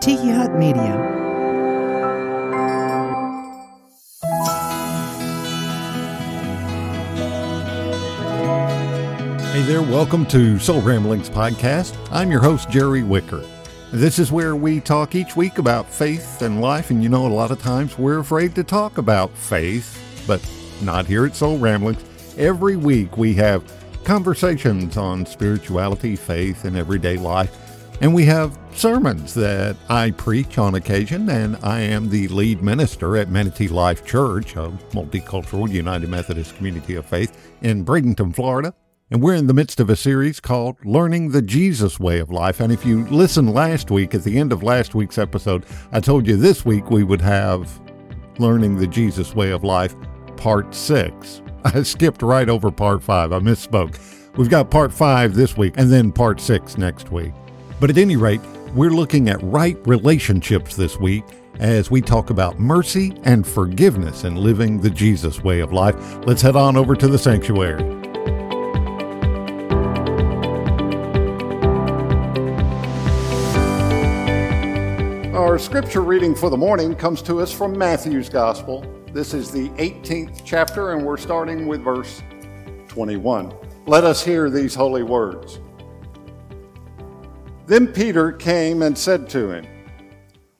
Tiki 0.00 0.30
Hut 0.30 0.54
Media. 0.54 0.94
Hey 9.52 9.62
there, 9.62 9.82
welcome 9.82 10.24
to 10.26 10.60
Soul 10.60 10.82
Ramblings 10.82 11.28
Podcast. 11.28 11.96
I'm 12.12 12.30
your 12.30 12.40
host, 12.40 12.70
Jerry 12.70 13.02
Wicker. 13.02 13.44
This 13.92 14.20
is 14.20 14.30
where 14.30 14.54
we 14.54 14.78
talk 14.80 15.16
each 15.16 15.34
week 15.34 15.58
about 15.58 15.90
faith 15.90 16.42
and 16.42 16.60
life, 16.60 16.90
and 16.90 17.02
you 17.02 17.08
know, 17.08 17.26
a 17.26 17.28
lot 17.28 17.50
of 17.50 17.60
times 17.60 17.98
we're 17.98 18.20
afraid 18.20 18.54
to 18.54 18.62
talk 18.62 18.98
about 18.98 19.36
faith, 19.36 20.00
but 20.28 20.40
not 20.80 21.06
here 21.06 21.26
at 21.26 21.34
Soul 21.34 21.58
Ramblings. 21.58 22.04
Every 22.36 22.76
week 22.76 23.16
we 23.16 23.34
have 23.34 23.64
conversations 24.04 24.96
on 24.96 25.26
spirituality, 25.26 26.14
faith, 26.14 26.64
and 26.64 26.76
everyday 26.76 27.16
life. 27.16 27.67
And 28.00 28.14
we 28.14 28.24
have 28.26 28.56
sermons 28.74 29.34
that 29.34 29.76
I 29.88 30.12
preach 30.12 30.56
on 30.56 30.76
occasion, 30.76 31.28
and 31.28 31.56
I 31.64 31.80
am 31.80 32.08
the 32.08 32.28
lead 32.28 32.62
minister 32.62 33.16
at 33.16 33.28
Manatee 33.28 33.66
Life 33.66 34.06
Church, 34.06 34.54
a 34.54 34.70
multicultural 34.92 35.68
United 35.68 36.08
Methodist 36.08 36.56
community 36.56 36.94
of 36.94 37.04
faith 37.04 37.52
in 37.60 37.84
Bradenton, 37.84 38.32
Florida. 38.32 38.72
And 39.10 39.20
we're 39.20 39.34
in 39.34 39.48
the 39.48 39.54
midst 39.54 39.80
of 39.80 39.90
a 39.90 39.96
series 39.96 40.38
called 40.38 40.76
Learning 40.84 41.30
the 41.30 41.42
Jesus 41.42 41.98
Way 41.98 42.20
of 42.20 42.30
Life. 42.30 42.60
And 42.60 42.72
if 42.72 42.86
you 42.86 43.04
listened 43.06 43.52
last 43.52 43.90
week, 43.90 44.14
at 44.14 44.22
the 44.22 44.38
end 44.38 44.52
of 44.52 44.62
last 44.62 44.94
week's 44.94 45.18
episode, 45.18 45.66
I 45.90 45.98
told 45.98 46.24
you 46.24 46.36
this 46.36 46.64
week 46.64 46.90
we 46.90 47.02
would 47.02 47.22
have 47.22 47.80
Learning 48.38 48.76
the 48.76 48.86
Jesus 48.86 49.34
Way 49.34 49.50
of 49.50 49.64
Life, 49.64 49.96
Part 50.36 50.72
6. 50.72 51.42
I 51.64 51.82
skipped 51.82 52.22
right 52.22 52.48
over 52.48 52.70
Part 52.70 53.02
5. 53.02 53.32
I 53.32 53.38
misspoke. 53.40 53.98
We've 54.36 54.50
got 54.50 54.70
Part 54.70 54.92
5 54.92 55.34
this 55.34 55.56
week 55.56 55.74
and 55.76 55.90
then 55.90 56.12
Part 56.12 56.40
6 56.40 56.78
next 56.78 57.10
week. 57.10 57.32
But 57.80 57.90
at 57.90 57.98
any 57.98 58.16
rate, 58.16 58.40
we're 58.74 58.90
looking 58.90 59.28
at 59.28 59.42
right 59.42 59.78
relationships 59.86 60.74
this 60.74 60.98
week 60.98 61.24
as 61.60 61.90
we 61.90 62.00
talk 62.00 62.30
about 62.30 62.58
mercy 62.58 63.14
and 63.22 63.46
forgiveness 63.46 64.24
and 64.24 64.36
living 64.36 64.80
the 64.80 64.90
Jesus 64.90 65.42
way 65.42 65.60
of 65.60 65.72
life. 65.72 65.96
Let's 66.26 66.42
head 66.42 66.56
on 66.56 66.76
over 66.76 66.96
to 66.96 67.06
the 67.06 67.18
sanctuary. 67.18 67.82
Our 75.34 75.56
scripture 75.58 76.02
reading 76.02 76.34
for 76.34 76.50
the 76.50 76.56
morning 76.56 76.96
comes 76.96 77.22
to 77.22 77.40
us 77.40 77.52
from 77.52 77.78
Matthew's 77.78 78.28
Gospel. 78.28 78.84
This 79.12 79.34
is 79.34 79.50
the 79.52 79.68
18th 79.70 80.42
chapter, 80.44 80.92
and 80.92 81.06
we're 81.06 81.16
starting 81.16 81.68
with 81.68 81.82
verse 81.82 82.22
21. 82.88 83.54
Let 83.86 84.04
us 84.04 84.24
hear 84.24 84.50
these 84.50 84.74
holy 84.74 85.04
words. 85.04 85.60
Then 87.68 87.88
Peter 87.88 88.32
came 88.32 88.80
and 88.80 88.96
said 88.96 89.28
to 89.28 89.50
him, 89.50 89.66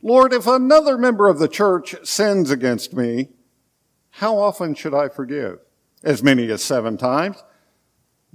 Lord, 0.03 0.35
if 0.35 0.47
another 0.47 0.99
member 0.99 1.27
of 1.27 1.39
the 1.39 1.49
church 1.49 1.97
sins 2.07 2.51
against 2.51 2.93
me, 2.93 3.31
how 4.11 4.37
often 4.37 4.75
should 4.75 4.93
I 4.93 5.09
forgive? 5.09 5.61
As 6.05 6.23
many 6.23 6.51
as 6.51 6.63
seven 6.63 6.99
times? 6.99 7.43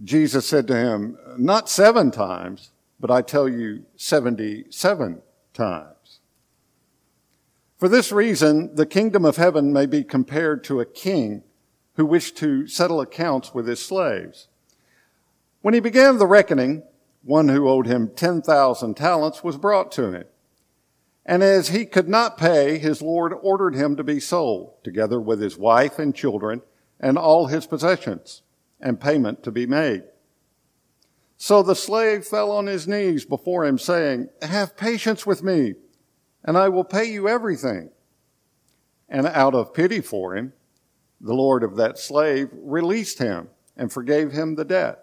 Jesus 0.04 0.48
said 0.48 0.66
to 0.68 0.76
him, 0.76 1.20
Not 1.38 1.70
seven 1.70 2.10
times, 2.10 2.72
but 3.00 3.12
I 3.12 3.22
tell 3.22 3.48
you, 3.48 3.86
77 3.96 5.22
times. 5.54 6.20
For 7.78 7.88
this 7.88 8.12
reason, 8.12 8.74
the 8.74 8.88
kingdom 8.88 9.24
of 9.24 9.38
heaven 9.38 9.72
may 9.72 9.86
be 9.86 10.04
compared 10.04 10.64
to 10.64 10.80
a 10.80 10.86
king 10.86 11.44
who 11.94 12.08
wished 12.08 12.38
to 12.38 12.66
settle 12.66 13.02
accounts 13.02 13.54
with 13.54 13.68
his 13.68 13.86
slaves. 13.86 14.48
When 15.62 15.76
he 15.76 15.80
began 15.80 16.18
the 16.18 16.26
reckoning, 16.26 16.84
one 17.24 17.48
who 17.48 17.68
owed 17.68 17.88
him 17.88 18.12
10,000 18.16 18.96
talents 18.96 19.44
was 19.44 19.58
brought 19.58 19.92
to 19.94 20.12
him. 20.12 20.26
And 21.26 21.42
as 21.42 21.70
he 21.70 21.86
could 21.86 22.10
not 22.10 22.38
pay, 22.38 22.78
his 22.78 23.02
Lord 23.02 23.34
ordered 23.42 23.76
him 23.76 23.96
to 23.96 24.04
be 24.04 24.20
sold, 24.20 24.84
together 24.84 25.20
with 25.22 25.40
his 25.40 25.58
wife 25.58 25.98
and 25.98 26.14
children 26.14 26.62
and 27.00 27.18
all 27.18 27.48
his 27.48 27.66
possessions, 27.66 28.42
and 28.80 29.00
payment 29.00 29.44
to 29.44 29.52
be 29.52 29.66
made. 29.66 30.04
So 31.38 31.64
the 31.64 31.76
slave 31.76 32.26
fell 32.26 32.52
on 32.52 32.68
his 32.68 32.88
knees 32.88 33.26
before 33.26 33.66
him, 33.66 33.78
saying, 33.78 34.30
Have 34.42 34.78
patience 34.78 35.26
with 35.26 35.44
me, 35.44 35.76
and 36.44 36.58
I 36.58 36.70
will 36.70 36.84
pay 36.84 37.06
you 37.06 37.28
everything. 37.28 37.90
And 39.10 39.28
out 39.28 39.54
of 39.54 39.74
pity 39.74 40.02
for 40.02 40.36
him, 40.36 40.54
the 41.20 41.34
Lord 41.34 41.64
of 41.64 41.78
that 41.78 41.98
slave 41.98 42.50
released 42.54 43.20
him 43.20 43.50
and 43.78 43.92
forgave 43.92 44.32
him 44.32 44.56
the 44.56 44.66
debt. 44.66 45.03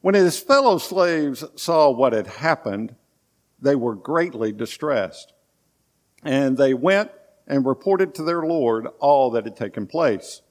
When 0.00 0.14
his 0.14 0.38
fellow 0.38 0.78
slaves 0.78 1.44
saw 1.56 1.90
what 1.90 2.12
had 2.12 2.26
happened, 2.26 2.94
they 3.60 3.74
were 3.74 3.94
greatly 3.94 4.52
distressed. 4.52 5.32
And 6.22 6.56
they 6.56 6.74
went 6.74 7.10
and 7.46 7.66
reported 7.66 8.14
to 8.14 8.22
their 8.22 8.42
Lord 8.42 8.86
all 9.00 9.30
that 9.30 9.44
had 9.44 9.56
taken 9.56 9.86
place. 9.86 10.42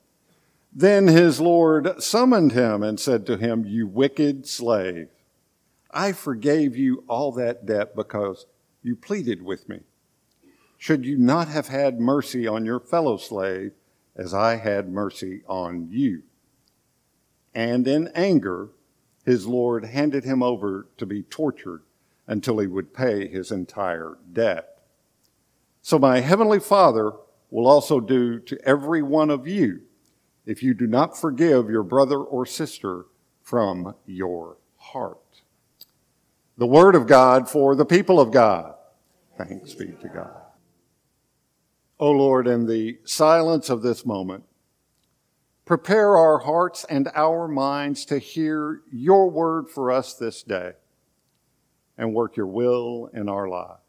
Then 0.74 1.08
his 1.08 1.40
Lord 1.40 2.02
summoned 2.03 2.52
him 2.52 2.84
and 2.84 3.00
said 3.00 3.25
to 3.28 3.38
him, 3.38 3.66
You 3.66 3.88
wicked 3.88 4.47
slave, 4.47 5.09
I 5.91 6.12
forgave 6.12 6.75
you 6.75 7.03
all 7.08 7.31
that 7.34 7.66
debt 7.66 7.96
because 7.96 8.46
you 8.84 8.96
pleaded 8.96 9.41
with 9.41 9.69
me. 9.69 9.81
Should 10.78 11.06
you 11.06 11.18
not 11.18 11.47
have 11.47 11.69
had 11.69 12.00
mercy 12.00 12.47
on 12.47 12.66
your 12.66 12.79
fellow 12.79 13.18
slave 13.18 13.72
as 14.16 14.34
I 14.34 14.58
had 14.58 14.90
mercy 14.90 15.41
on 15.47 15.88
you? 15.90 16.24
And 17.56 17.88
in 17.88 18.09
anger, 18.14 18.69
his 19.28 19.46
Lord 19.46 19.84
handed 19.84 20.24
him 20.24 20.42
over 20.42 20.88
to 20.96 21.06
be 21.06 21.22
tortured 21.22 21.82
until 22.28 22.60
he 22.60 22.68
would 22.68 22.94
pay 22.94 23.28
his 23.28 23.52
entire 23.52 24.18
debt. 24.32 24.80
So 25.82 26.00
my 26.00 26.22
heavenly 26.22 26.62
Father 26.62 27.12
will 27.52 27.68
also 27.68 28.00
do 28.00 28.40
to 28.40 28.58
every 28.66 29.02
one 29.02 29.30
of 29.30 29.46
you 29.46 29.82
if 30.46 30.64
you 30.64 30.74
do 30.74 30.88
not 30.88 31.20
forgive 31.20 31.70
your 31.70 31.84
brother 31.84 32.20
or 32.20 32.46
sister 32.46 33.08
from 33.42 33.96
your 34.06 34.56
heart. 34.78 35.42
The 36.58 36.66
word 36.66 36.96
of 36.96 37.06
God 37.06 37.50
for 37.50 37.76
the 37.76 37.86
people 37.86 38.22
of 38.22 38.32
God. 38.32 38.76
Thanks 39.38 39.74
be 39.74 39.88
to 39.88 40.08
God. 40.08 40.42
O 42.00 42.12
Lord, 42.12 42.48
in 42.48 42.66
the 42.66 43.00
silence 43.04 43.70
of 43.70 43.82
this 43.82 44.06
moment, 44.06 44.46
Prepare 45.67 46.16
our 46.16 46.39
hearts 46.39 46.85
and 46.85 47.09
our 47.13 47.45
minds 47.45 48.05
to 48.05 48.19
hear 48.19 48.83
your 48.89 49.29
word 49.29 49.69
for 49.69 49.91
us 49.91 50.13
this 50.13 50.41
day 50.41 50.72
and 51.97 52.13
work 52.13 52.38
your 52.38 52.47
will 52.47 53.09
in 53.13 53.28
our 53.28 53.50
lives. 53.50 53.81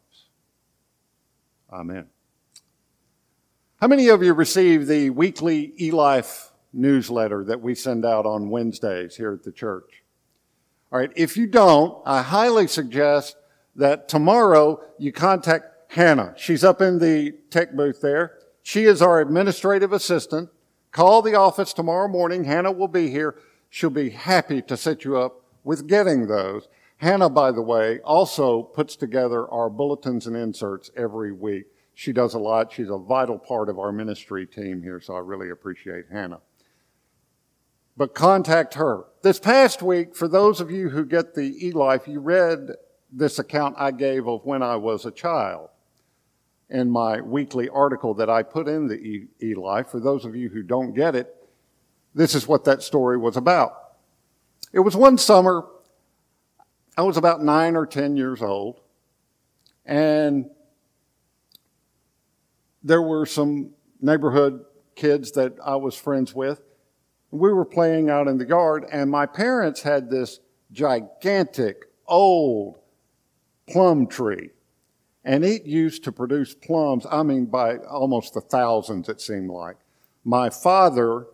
Amen. 1.71 2.07
How 3.79 3.87
many 3.87 4.09
of 4.09 4.21
you 4.21 4.33
receive 4.33 4.87
the 4.87 5.09
weekly 5.11 5.73
eLife 5.79 6.49
newsletter 6.73 7.45
that 7.45 7.61
we 7.61 7.75
send 7.75 8.05
out 8.05 8.25
on 8.25 8.49
Wednesdays 8.49 9.15
here 9.15 9.31
at 9.31 9.43
the 9.43 9.51
church? 9.53 10.03
All 10.91 10.99
right, 10.99 11.13
if 11.15 11.37
you 11.37 11.47
don't, 11.47 11.97
I 12.05 12.23
highly 12.23 12.67
suggest 12.67 13.37
that 13.77 14.09
tomorrow 14.09 14.83
you 14.97 15.13
contact 15.13 15.93
Hannah. 15.93 16.33
She's 16.35 16.65
up 16.65 16.81
in 16.81 16.99
the 16.99 17.37
tech 17.51 17.73
booth 17.73 18.01
there. 18.01 18.33
She 18.63 18.83
is 18.83 19.01
our 19.01 19.21
administrative 19.21 19.93
assistant. 19.93 20.49
Call 20.91 21.21
the 21.21 21.35
office 21.35 21.73
tomorrow 21.73 22.07
morning. 22.07 22.45
Hannah 22.45 22.71
will 22.71 22.87
be 22.87 23.09
here. 23.09 23.35
She'll 23.69 23.91
be 23.91 24.09
happy 24.09 24.61
to 24.63 24.75
set 24.75 25.05
you 25.05 25.17
up 25.17 25.43
with 25.63 25.87
getting 25.87 26.27
those. 26.27 26.67
Hannah, 26.97 27.29
by 27.29 27.51
the 27.51 27.61
way, 27.61 27.99
also 27.99 28.63
puts 28.63 28.95
together 28.95 29.47
our 29.49 29.69
bulletins 29.69 30.25
and 30.25 30.35
inserts 30.35 30.89
every 30.97 31.31
week. 31.31 31.65
She 31.93 32.11
does 32.11 32.33
a 32.33 32.39
lot. 32.39 32.73
She's 32.73 32.89
a 32.89 32.97
vital 32.97 33.37
part 33.37 33.69
of 33.69 33.77
our 33.77 33.91
ministry 33.91 34.47
team 34.47 34.81
here, 34.81 34.99
so 34.99 35.15
I 35.15 35.19
really 35.19 35.49
appreciate 35.49 36.05
Hannah. 36.11 36.41
But 37.95 38.15
contact 38.15 38.73
her. 38.73 39.05
This 39.21 39.39
past 39.39 39.81
week, 39.81 40.15
for 40.15 40.27
those 40.27 40.59
of 40.59 40.71
you 40.71 40.89
who 40.89 41.05
get 41.05 41.35
the 41.35 41.59
eLife, 41.61 42.07
you 42.07 42.19
read 42.19 42.71
this 43.11 43.37
account 43.37 43.75
I 43.77 43.91
gave 43.91 44.27
of 44.27 44.45
when 44.45 44.63
I 44.63 44.77
was 44.77 45.05
a 45.05 45.11
child 45.11 45.68
in 46.69 46.89
my 46.89 47.21
weekly 47.21 47.67
article 47.69 48.13
that 48.15 48.29
I 48.29 48.43
put 48.43 48.67
in 48.67 48.87
the 48.87 49.27
eLife. 49.41 49.87
For 49.89 49.99
those 49.99 50.25
of 50.25 50.35
you 50.35 50.49
who 50.49 50.61
don't 50.61 50.93
get 50.93 51.15
it, 51.15 51.35
this 52.13 52.35
is 52.35 52.47
what 52.47 52.65
that 52.65 52.83
story 52.83 53.17
was 53.17 53.37
about. 53.37 53.73
It 54.71 54.79
was 54.79 54.95
one 54.95 55.17
summer, 55.17 55.65
I 56.97 57.01
was 57.01 57.17
about 57.17 57.43
nine 57.43 57.75
or 57.75 57.85
ten 57.85 58.17
years 58.17 58.41
old, 58.41 58.81
and 59.85 60.49
there 62.83 63.01
were 63.01 63.25
some 63.25 63.71
neighborhood 64.01 64.65
kids 64.95 65.31
that 65.31 65.55
I 65.63 65.75
was 65.75 65.95
friends 65.95 66.35
with. 66.35 66.61
We 67.31 67.53
were 67.53 67.65
playing 67.65 68.09
out 68.09 68.27
in 68.27 68.37
the 68.37 68.47
yard, 68.47 68.85
and 68.91 69.09
my 69.09 69.25
parents 69.25 69.81
had 69.81 70.09
this 70.09 70.39
gigantic, 70.71 71.85
old 72.07 72.79
plum 73.67 74.07
tree. 74.07 74.49
And 75.29 75.45
it 75.45 75.67
used 75.67 76.03
to 76.05 76.11
produce 76.11 76.55
plums, 76.55 77.05
I 77.07 77.21
mean, 77.21 77.45
by 77.45 77.77
almost 77.77 78.33
the 78.33 78.41
thousands, 78.41 79.09
it 79.09 79.21
seemed 79.21 79.51
like. 79.51 79.77
My 80.23 80.49
father 80.49 81.27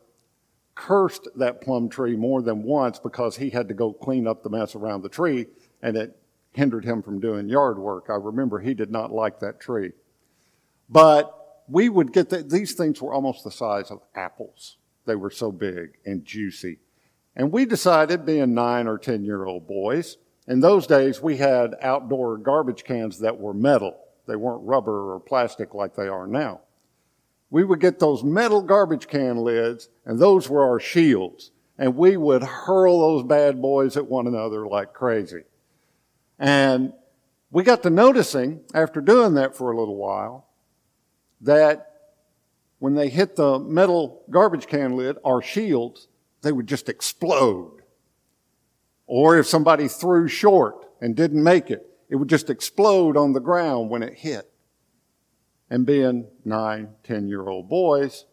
cursed 0.76 1.30
that 1.38 1.62
plum 1.62 1.88
tree 1.88 2.18
more 2.18 2.42
than 2.42 2.64
once 2.64 3.00
because 3.00 3.38
he 3.38 3.52
had 3.52 3.70
to 3.70 3.74
go 3.74 3.94
clean 3.94 4.28
up 4.28 4.44
the 4.44 4.50
mess 4.50 4.76
around 4.76 5.02
the 5.02 5.08
tree, 5.08 5.46
and 5.82 5.96
it 5.96 6.20
hindered 6.52 6.84
him 6.84 7.04
from 7.04 7.22
doing 7.22 7.48
yard 7.48 7.80
work. 7.80 8.08
I 8.10 8.16
remember 8.16 8.60
he 8.60 8.74
did 8.74 8.92
not 8.92 9.14
like 9.14 9.40
that 9.40 9.62
tree. 9.62 9.94
But 10.90 11.64
we 11.70 11.88
would 11.88 12.12
get 12.12 12.30
the, 12.30 12.44
these 12.44 12.74
things 12.74 13.02
were 13.02 13.14
almost 13.14 13.46
the 13.46 13.50
size 13.50 13.92
of 13.92 14.02
apples. 14.14 14.76
They 15.06 15.16
were 15.16 15.32
so 15.32 15.54
big 15.54 16.00
and 16.06 16.26
juicy. 16.26 16.80
And 17.34 17.50
we 17.50 17.64
decided, 17.64 18.26
being 18.26 18.54
nine 18.54 18.90
or 18.90 18.98
10 18.98 19.24
year 19.24 19.46
old 19.46 19.68
boys, 19.70 20.18
in 20.48 20.60
those 20.60 20.88
days 20.88 21.22
we 21.22 21.38
had 21.38 21.76
outdoor 21.82 22.38
garbage 22.38 22.84
cans 22.84 23.20
that 23.20 23.40
were 23.40 23.54
metal. 23.54 23.98
They 24.28 24.36
weren't 24.36 24.64
rubber 24.64 25.14
or 25.14 25.20
plastic 25.20 25.74
like 25.74 25.96
they 25.96 26.08
are 26.08 26.28
now. 26.28 26.62
We 27.50 27.64
would 27.64 27.80
get 27.80 28.00
those 28.00 28.24
metal 28.24 28.62
garbage 28.62 29.08
can 29.08 29.38
lids, 29.38 29.90
and 30.06 30.20
those 30.20 30.50
were 30.50 30.68
our 30.68 30.80
shields. 30.80 31.52
And 31.78 31.96
we 31.96 32.18
would 32.18 32.44
hurl 32.44 33.00
those 33.00 33.24
bad 33.24 33.62
boys 33.62 33.98
at 33.98 34.08
one 34.08 34.28
another 34.28 34.66
like 34.66 34.94
crazy. 34.94 35.44
And 36.40 36.94
we 37.52 37.64
got 37.64 37.84
to 37.84 37.90
noticing, 37.90 38.62
after 38.74 39.02
doing 39.02 39.36
that 39.36 39.56
for 39.56 39.72
a 39.72 39.78
little 39.78 39.96
while, 39.96 40.48
that 41.42 41.92
when 42.80 42.96
they 42.96 43.10
hit 43.10 43.36
the 43.36 43.60
metal 43.60 44.24
garbage 44.30 44.68
can 44.68 44.96
lid, 44.96 45.18
our 45.24 45.42
shields, 45.42 46.08
they 46.42 46.52
would 46.52 46.68
just 46.68 46.90
explode. 46.90 47.75
Or 49.08 49.38
if 49.38 49.48
somebody 49.48 49.88
threw 49.88 50.28
short 50.28 50.86
and 51.02 51.16
didn't 51.16 51.44
make 51.44 51.70
it, 51.70 51.86
it 52.10 52.16
would 52.16 52.30
just 52.30 52.50
explode 52.50 53.18
on 53.18 53.34
the 53.34 53.40
ground 53.40 53.90
when 53.90 54.04
it 54.04 54.14
hit. 54.16 54.52
And 55.70 55.86
being 55.86 56.28
nine, 56.44 56.90
ten 57.04 57.28
year 57.28 57.48
old 57.48 57.70
boys, 57.70 58.26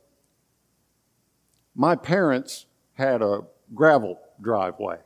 my 1.75 1.97
parents 1.97 2.67
had 2.95 3.23
a 3.23 3.41
gravel 3.75 4.21
driveway 4.41 4.99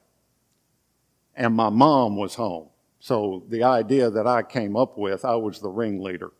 and 1.37 1.55
my 1.55 1.69
mom 1.69 2.17
was 2.17 2.35
home. 2.35 2.69
So 2.99 3.45
the 3.49 3.63
idea 3.63 4.11
that 4.11 4.27
I 4.27 4.43
came 4.43 4.75
up 4.75 4.99
with, 4.99 5.25
I 5.25 5.37
was 5.37 5.61
the 5.61 5.69
ringleader. 5.69 6.33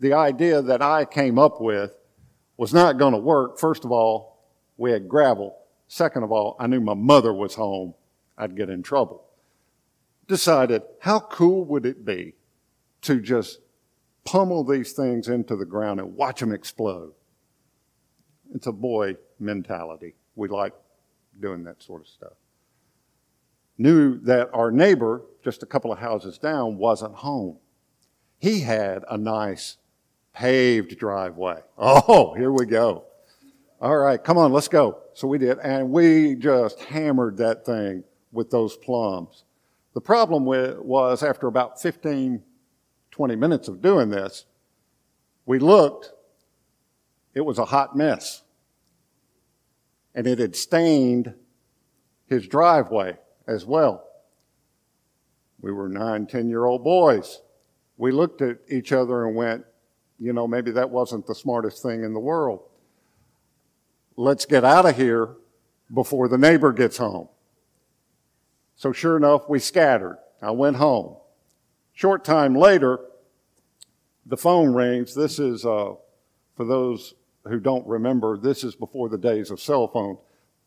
The 0.00 0.12
idea 0.12 0.62
that 0.62 0.82
I 0.82 1.06
came 1.06 1.38
up 1.38 1.60
with 1.60 1.92
was 2.56 2.74
not 2.74 2.98
going 2.98 3.14
to 3.14 3.18
work. 3.18 3.58
First 3.58 3.84
of 3.84 3.90
all, 3.90 4.38
we 4.76 4.92
had 4.92 5.08
gravel. 5.08 5.56
Second 5.88 6.22
of 6.22 6.30
all, 6.30 6.56
I 6.60 6.66
knew 6.66 6.80
my 6.80 6.94
mother 6.94 7.32
was 7.32 7.54
home. 7.54 7.94
I'd 8.38 8.56
get 8.56 8.70
in 8.70 8.82
trouble. 8.82 9.24
Decided, 10.28 10.82
how 11.00 11.20
cool 11.20 11.64
would 11.64 11.84
it 11.84 12.04
be 12.04 12.34
to 13.02 13.20
just 13.20 13.58
pummel 14.24 14.62
these 14.62 14.92
things 14.92 15.28
into 15.28 15.56
the 15.56 15.64
ground 15.64 16.00
and 16.00 16.14
watch 16.14 16.40
them 16.40 16.52
explode? 16.52 17.12
It's 18.54 18.66
a 18.66 18.72
boy 18.72 19.16
mentality. 19.40 20.14
We 20.36 20.48
like 20.48 20.72
doing 21.40 21.64
that 21.64 21.82
sort 21.82 22.02
of 22.02 22.08
stuff. 22.08 22.32
Knew 23.76 24.18
that 24.20 24.50
our 24.52 24.70
neighbor, 24.70 25.22
just 25.42 25.62
a 25.62 25.66
couple 25.66 25.92
of 25.92 25.98
houses 25.98 26.38
down, 26.38 26.78
wasn't 26.78 27.14
home. 27.14 27.58
He 28.38 28.60
had 28.60 29.04
a 29.10 29.18
nice 29.18 29.78
paved 30.34 30.98
driveway. 30.98 31.62
Oh, 31.76 32.34
here 32.34 32.52
we 32.52 32.66
go. 32.66 33.04
All 33.80 33.96
right, 33.96 34.22
come 34.22 34.38
on, 34.38 34.52
let's 34.52 34.68
go. 34.68 35.00
So 35.14 35.28
we 35.28 35.38
did, 35.38 35.58
and 35.58 35.90
we 35.90 36.34
just 36.34 36.80
hammered 36.80 37.36
that 37.38 37.64
thing 37.64 38.04
with 38.32 38.50
those 38.50 38.76
plums. 38.76 39.44
The 39.94 40.00
problem 40.00 40.44
was 40.44 41.22
after 41.22 41.46
about 41.46 41.80
15, 41.80 42.42
20 43.10 43.36
minutes 43.36 43.68
of 43.68 43.82
doing 43.82 44.10
this, 44.10 44.44
we 45.46 45.58
looked, 45.58 46.12
it 47.34 47.40
was 47.40 47.58
a 47.58 47.64
hot 47.64 47.96
mess. 47.96 48.42
And 50.14 50.26
it 50.26 50.38
had 50.38 50.56
stained 50.56 51.34
his 52.26 52.46
driveway 52.46 53.16
as 53.46 53.64
well. 53.64 54.04
We 55.60 55.72
were 55.72 55.88
nine, 55.88 56.26
ten 56.26 56.48
year 56.48 56.64
old 56.64 56.84
boys. 56.84 57.40
We 57.96 58.12
looked 58.12 58.42
at 58.42 58.58
each 58.68 58.92
other 58.92 59.26
and 59.26 59.34
went, 59.34 59.64
you 60.18 60.32
know, 60.32 60.46
maybe 60.46 60.70
that 60.72 60.90
wasn't 60.90 61.26
the 61.26 61.34
smartest 61.34 61.82
thing 61.82 62.04
in 62.04 62.12
the 62.12 62.20
world. 62.20 62.62
Let's 64.16 64.44
get 64.44 64.64
out 64.64 64.86
of 64.86 64.96
here 64.96 65.36
before 65.92 66.28
the 66.28 66.38
neighbor 66.38 66.72
gets 66.72 66.98
home. 66.98 67.28
So 68.78 68.92
sure 68.92 69.16
enough, 69.16 69.48
we 69.48 69.58
scattered. 69.58 70.18
I 70.40 70.52
went 70.52 70.76
home. 70.76 71.16
Short 71.94 72.24
time 72.24 72.54
later, 72.54 73.00
the 74.24 74.36
phone 74.36 74.72
rings. 74.72 75.16
This 75.16 75.40
is, 75.40 75.66
uh, 75.66 75.94
for 76.56 76.64
those 76.64 77.14
who 77.44 77.58
don't 77.58 77.84
remember, 77.88 78.38
this 78.38 78.62
is 78.62 78.76
before 78.76 79.08
the 79.08 79.18
days 79.18 79.50
of 79.50 79.60
cell 79.60 79.88
phone. 79.88 80.16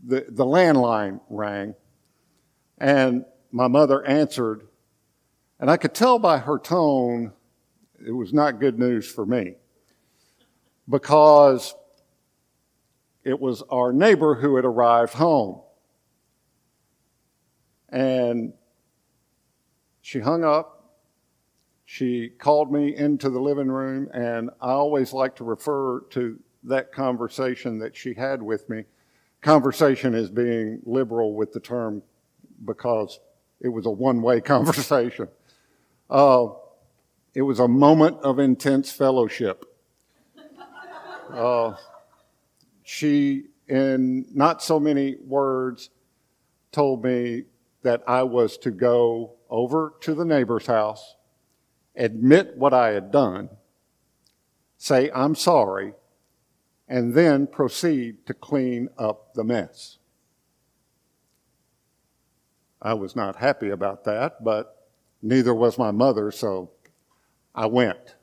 The, 0.04 0.26
the 0.28 0.44
landline 0.44 1.22
rang, 1.30 1.74
and 2.80 3.24
my 3.50 3.70
mother 3.70 4.06
answered, 4.06 4.68
and 5.58 5.72
I 5.72 5.78
could 5.78 5.94
tell 5.94 6.20
by 6.20 6.40
her 6.40 6.60
tone 6.60 7.32
it 8.06 8.12
was 8.12 8.34
not 8.34 8.60
good 8.60 8.78
news 8.78 9.10
for 9.10 9.26
me 9.26 9.56
because 10.90 11.76
it 13.24 13.40
was 13.40 13.62
our 13.70 13.94
neighbor 13.94 14.36
who 14.36 14.58
had 14.58 14.66
arrived 14.66 15.14
home. 15.14 15.62
And 17.92 18.54
she 20.02 20.20
hung 20.20 20.44
up. 20.44 20.78
She 21.86 22.30
called 22.30 22.72
me 22.72 22.96
into 22.96 23.30
the 23.30 23.40
living 23.40 23.68
room, 23.68 24.10
and 24.14 24.50
I 24.62 24.72
always 24.72 25.12
like 25.12 25.36
to 25.38 25.44
refer 25.44 26.02
to 26.12 26.40
that 26.64 26.94
conversation 26.94 27.80
that 27.80 27.98
she 27.98 28.14
had 28.14 28.42
with 28.42 28.70
me. 28.70 28.86
Conversation 29.42 30.14
is 30.14 30.30
being 30.30 30.80
liberal 30.86 31.34
with 31.34 31.52
the 31.52 31.60
term 31.60 32.02
because 32.66 33.20
it 33.60 33.70
was 33.70 33.86
a 33.86 33.92
one 33.92 34.22
way 34.22 34.40
conversation. 34.56 35.28
Uh, 36.10 36.48
it 37.34 37.42
was 37.42 37.60
a 37.60 37.68
moment 37.68 38.18
of 38.22 38.40
intense 38.40 38.92
fellowship. 38.92 39.66
Uh, 41.32 41.74
she, 42.84 43.46
in 43.70 44.26
not 44.34 44.62
so 44.62 44.78
many 44.82 45.16
words, 45.26 45.90
told 46.74 47.06
me 47.06 47.44
that 47.84 48.04
I 48.08 48.24
was 48.24 48.58
to 48.60 48.72
go 48.72 49.36
over 49.50 49.94
to 50.02 50.14
the 50.14 50.26
neighbor's 50.26 50.68
house, 50.68 51.16
admit 51.96 52.56
what 52.56 52.74
I 52.74 52.90
had 52.90 53.12
done, 53.12 53.50
say, 54.78 55.10
I'm 55.14 55.36
sorry, 55.36 55.94
and 56.88 57.14
then 57.14 57.48
proceed 57.48 58.26
to 58.28 58.34
clean 58.34 58.90
up 58.98 59.34
the 59.34 59.44
mess. 59.44 59.98
I 62.82 62.94
was 62.96 63.16
not 63.16 63.36
happy 63.36 63.70
about 63.70 64.06
that, 64.06 64.44
but 64.44 64.88
neither 65.22 65.54
was 65.54 65.78
my 65.78 65.92
mother, 65.92 66.32
so 66.32 66.72
I 67.54 67.68
went. 67.68 68.16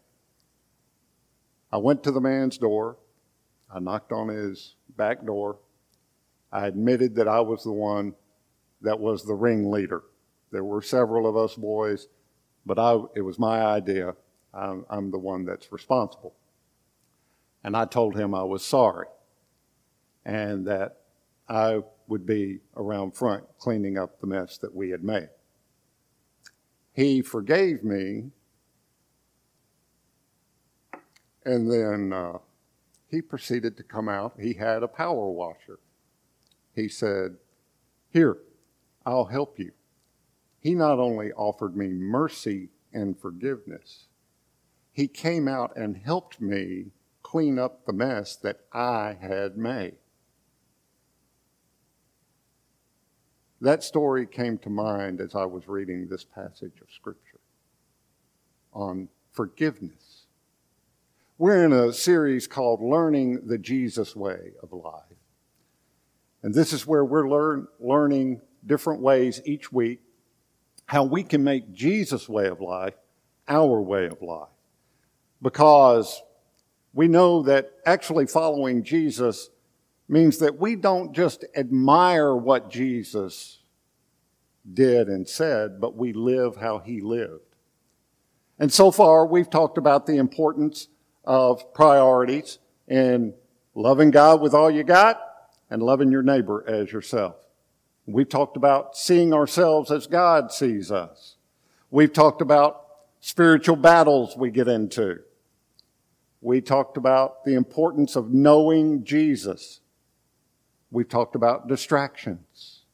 I 1.71 1.77
went 1.77 2.03
to 2.05 2.11
the 2.11 2.21
man's 2.21 2.59
door. 2.59 2.97
I 3.73 3.79
knocked 3.79 4.13
on 4.13 4.29
his 4.29 4.75
back 4.97 5.25
door. 5.25 5.59
I 6.51 6.67
admitted 6.67 7.15
that 7.17 7.29
I 7.29 7.41
was 7.41 7.63
the 7.63 7.73
one 7.73 8.15
that 8.83 8.99
was 8.99 9.25
the 9.25 9.35
ringleader. 9.35 10.03
There 10.51 10.65
were 10.65 10.83
several 10.83 11.27
of 11.27 11.37
us 11.37 11.55
boys, 11.55 12.09
but 12.65 12.79
I, 12.79 12.99
it 13.15 13.23
was 13.23 13.39
my 13.39 13.63
idea. 13.63 14.15
I'm, 14.55 14.87
I'm 14.89 15.11
the 15.11 15.19
one 15.19 15.45
that's 15.45 15.73
responsible. 15.73 16.35
And 17.65 17.77
I 17.77 17.85
told 17.85 18.17
him 18.17 18.35
I 18.35 18.45
was 18.45 18.65
sorry 18.65 19.07
and 20.25 20.67
that 20.67 20.99
I 21.49 21.81
would 22.07 22.25
be 22.25 22.61
around 22.77 23.17
front 23.17 23.45
cleaning 23.59 23.99
up 23.99 24.21
the 24.21 24.27
mess 24.27 24.59
that 24.59 24.75
we 24.75 24.91
had 24.91 25.03
made. 25.03 25.29
He 26.93 27.23
forgave 27.23 27.85
me 27.85 28.31
And 31.49 31.71
then 31.71 32.13
uh, 32.13 32.41
he 33.11 33.23
proceeded 33.23 33.79
to 33.79 33.83
come 33.83 34.07
out. 34.07 34.35
He 34.39 34.53
had 34.53 34.83
a 34.83 34.89
power 34.89 35.31
washer. 35.31 35.79
He 36.75 36.89
said, 36.89 37.37
Here, 38.11 38.37
I'll 39.09 39.25
help 39.25 39.59
you. 39.59 39.73
He 40.61 40.75
not 40.75 40.99
only 40.99 41.33
offered 41.33 41.75
me 41.75 41.89
mercy 41.89 42.69
and 42.93 43.19
forgiveness, 43.19 44.09
he 44.93 45.09
came 45.09 45.49
out 45.49 45.75
and 45.77 45.97
helped 45.97 46.43
me 46.43 46.91
clean 47.23 47.59
up 47.59 47.87
the 47.87 47.95
mess 47.95 48.37
that 48.37 48.61
I 48.71 49.17
had 49.19 49.57
made. 49.57 49.97
That 53.63 53.83
story 53.83 54.27
came 54.27 54.59
to 54.59 54.69
mind 54.69 55.23
as 55.23 55.35
I 55.35 55.47
was 55.47 55.67
reading 55.69 56.07
this 56.07 56.25
passage 56.25 56.83
of 56.83 56.91
Scripture 56.91 57.41
on 58.75 59.09
forgiveness 59.33 60.27
We're 61.39 61.65
in 61.65 61.73
a 61.73 61.95
series 61.95 62.47
called 62.47 62.83
Learning 62.83 63.47
the 63.47 63.59
Jesus 63.59 64.15
Way 64.15 64.53
of 64.63 64.73
Life. 64.73 65.03
And 66.43 66.53
this 66.53 66.75
is 66.75 66.87
where 66.87 67.05
we're 67.05 67.29
learn, 67.31 67.69
learning 67.81 68.43
different 68.67 69.01
ways 69.01 69.41
each 69.45 69.73
week 69.73 70.01
how 70.87 71.05
we 71.05 71.23
can 71.23 71.45
make 71.45 71.73
Jesus' 71.73 72.29
way 72.29 72.47
of 72.47 72.61
life 72.61 72.95
our 73.47 73.81
way 73.81 74.07
of 74.07 74.23
life. 74.23 74.49
Because 75.43 76.23
we 76.95 77.09
know 77.09 77.43
that 77.43 77.73
actually 77.85 78.27
following 78.27 78.83
Jesus 78.83 79.51
means 80.09 80.39
that 80.39 80.59
we 80.59 80.77
don't 80.77 81.13
just 81.13 81.45
admire 81.55 82.35
what 82.35 82.71
Jesus 82.71 83.59
did 84.73 85.09
and 85.09 85.29
said, 85.29 85.81
but 85.81 85.95
we 85.95 86.13
live 86.13 86.57
how 86.57 86.79
he 86.79 87.01
lived. 87.01 87.45
And 88.59 88.73
so 88.73 88.91
far, 88.91 89.27
we've 89.27 89.51
talked 89.51 89.79
about 89.79 90.07
the 90.07 90.17
importance 90.17 90.89
of 91.25 91.73
priorities 91.75 92.59
in 92.89 93.35
loving 93.75 94.11
God 94.11 94.41
with 94.41 94.55
all 94.55 94.71
you 94.71 94.83
got 94.83 95.21
and 95.71 95.83
loving 95.83 96.11
your 96.11 96.23
neighbor 96.23 96.65
as 96.67 96.91
yourself. 96.91 97.37
We've 98.11 98.29
talked 98.29 98.57
about 98.57 98.97
seeing 98.97 99.35
ourselves 99.35 99.91
as 99.91 100.07
God 100.07 100.51
sees 100.51 100.91
us. 100.91 101.37
We've 101.91 102.13
talked 102.13 102.41
about 102.41 102.87
spiritual 103.21 103.77
battles 103.77 104.35
we 104.35 104.51
get 104.51 104.67
into. 104.67 105.19
We 106.41 106.63
talked 106.63 106.97
about 106.97 107.45
the 107.45 107.53
importance 107.53 108.17
of 108.17 108.33
knowing 108.33 109.05
Jesus. 109.05 109.81
We've 110.91 111.09
talked 111.09 111.37
about 111.37 111.69
distractions. 111.69 112.85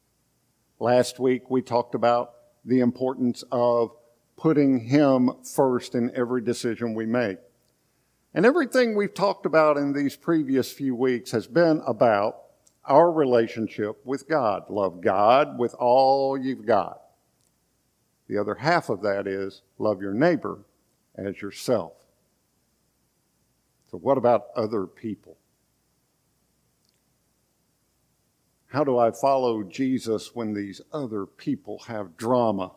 Last 0.80 1.21
week 1.21 1.49
we 1.49 1.62
talked 1.62 1.94
about 1.94 2.33
the 2.64 2.80
importance 2.80 3.44
of 3.52 3.92
putting 4.37 4.80
Him 4.80 5.30
first 5.44 5.94
in 5.94 6.11
every 6.16 6.42
decision 6.42 6.92
we 6.92 7.06
make. 7.06 7.38
And 8.35 8.44
everything 8.44 8.97
we've 8.97 9.14
talked 9.14 9.47
about 9.47 9.76
in 9.76 9.92
these 9.92 10.16
previous 10.16 10.73
few 10.73 10.97
weeks 10.97 11.30
has 11.30 11.47
been 11.47 11.83
about 11.87 12.43
our 12.86 13.10
relationship 13.10 14.04
with 14.04 14.28
God. 14.28 14.68
Love 14.68 15.00
God 15.00 15.58
with 15.58 15.74
all 15.74 16.38
you've 16.38 16.66
got. 16.66 17.00
The 18.28 18.38
other 18.38 18.54
half 18.54 18.88
of 18.88 19.02
that 19.02 19.26
is 19.26 19.62
love 19.78 20.00
your 20.00 20.14
neighbor 20.14 20.60
as 21.14 21.40
yourself. 21.40 21.92
So, 23.90 23.98
what 23.98 24.18
about 24.18 24.46
other 24.56 24.86
people? 24.86 25.36
How 28.66 28.82
do 28.82 28.98
I 28.98 29.12
follow 29.12 29.62
Jesus 29.62 30.34
when 30.34 30.52
these 30.52 30.80
other 30.92 31.26
people 31.26 31.78
have 31.86 32.16
drama? 32.16 32.72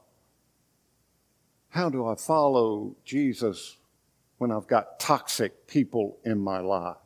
How 1.69 1.89
do 1.89 2.05
I 2.05 2.15
follow 2.15 2.95
Jesus 3.03 3.77
when 4.37 4.51
I've 4.51 4.67
got 4.67 4.99
toxic 4.99 5.65
people 5.65 6.19
in 6.23 6.39
my 6.39 6.59
life? 6.59 6.97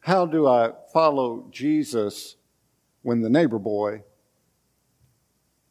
How 0.00 0.26
do 0.26 0.46
I 0.46 0.72
follow 0.92 1.46
Jesus 1.50 2.36
when 3.02 3.20
the 3.20 3.30
neighbor 3.30 3.58
boy 3.58 4.02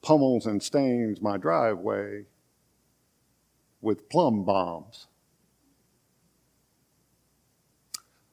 pummels 0.01 0.45
and 0.45 0.61
stains 0.61 1.21
my 1.21 1.37
driveway 1.37 2.25
with 3.81 4.09
plum 4.09 4.43
bombs? 4.43 5.07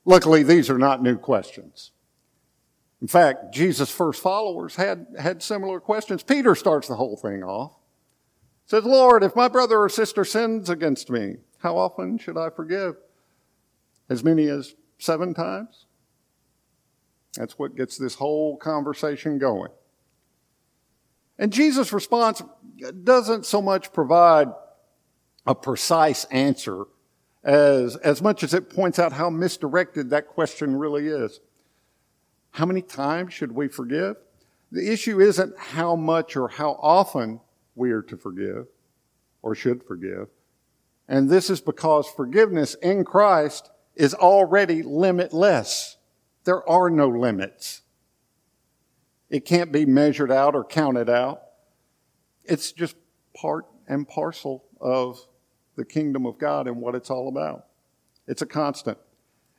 Luckily, 0.04 0.42
these 0.42 0.68
are 0.68 0.78
not 0.78 1.02
new 1.02 1.16
questions. 1.16 1.92
In 3.00 3.08
fact, 3.08 3.52
Jesus' 3.52 3.90
first 3.90 4.22
followers 4.22 4.76
had, 4.76 5.06
had 5.18 5.42
similar 5.42 5.80
questions. 5.80 6.22
Peter 6.22 6.54
starts 6.54 6.88
the 6.88 6.96
whole 6.96 7.16
thing 7.16 7.42
off. 7.42 7.72
Says, 8.66 8.84
Lord, 8.84 9.22
if 9.22 9.36
my 9.36 9.48
brother 9.48 9.78
or 9.78 9.88
sister 9.88 10.24
sins 10.24 10.70
against 10.70 11.10
me, 11.10 11.36
how 11.58 11.76
often 11.76 12.18
should 12.18 12.38
I 12.38 12.50
forgive? 12.50 12.96
As 14.08 14.24
many 14.24 14.48
as 14.48 14.74
seven 14.98 15.34
times? 15.34 15.83
That's 17.36 17.58
what 17.58 17.76
gets 17.76 17.98
this 17.98 18.14
whole 18.14 18.56
conversation 18.56 19.38
going. 19.38 19.70
And 21.38 21.52
Jesus' 21.52 21.92
response 21.92 22.42
doesn't 23.02 23.46
so 23.46 23.60
much 23.60 23.92
provide 23.92 24.48
a 25.46 25.54
precise 25.54 26.24
answer 26.26 26.84
as, 27.42 27.96
as 27.96 28.22
much 28.22 28.42
as 28.42 28.54
it 28.54 28.70
points 28.70 28.98
out 28.98 29.12
how 29.12 29.30
misdirected 29.30 30.10
that 30.10 30.28
question 30.28 30.76
really 30.76 31.08
is. 31.08 31.40
How 32.52 32.66
many 32.66 32.82
times 32.82 33.34
should 33.34 33.52
we 33.52 33.68
forgive? 33.68 34.16
The 34.70 34.90
issue 34.92 35.20
isn't 35.20 35.58
how 35.58 35.96
much 35.96 36.36
or 36.36 36.48
how 36.48 36.78
often 36.80 37.40
we 37.74 37.90
are 37.90 38.02
to 38.02 38.16
forgive 38.16 38.66
or 39.42 39.54
should 39.54 39.82
forgive. 39.82 40.28
And 41.08 41.28
this 41.28 41.50
is 41.50 41.60
because 41.60 42.08
forgiveness 42.08 42.74
in 42.74 43.04
Christ 43.04 43.70
is 43.94 44.14
already 44.14 44.82
limitless. 44.82 45.93
There 46.44 46.68
are 46.68 46.90
no 46.90 47.08
limits. 47.08 47.82
It 49.30 49.44
can't 49.44 49.72
be 49.72 49.86
measured 49.86 50.30
out 50.30 50.54
or 50.54 50.64
counted 50.64 51.10
out. 51.10 51.42
It's 52.44 52.72
just 52.72 52.96
part 53.34 53.66
and 53.88 54.06
parcel 54.06 54.64
of 54.80 55.18
the 55.76 55.84
kingdom 55.84 56.26
of 56.26 56.38
God 56.38 56.68
and 56.68 56.80
what 56.80 56.94
it's 56.94 57.10
all 57.10 57.28
about. 57.28 57.66
It's 58.26 58.42
a 58.42 58.46
constant. 58.46 58.98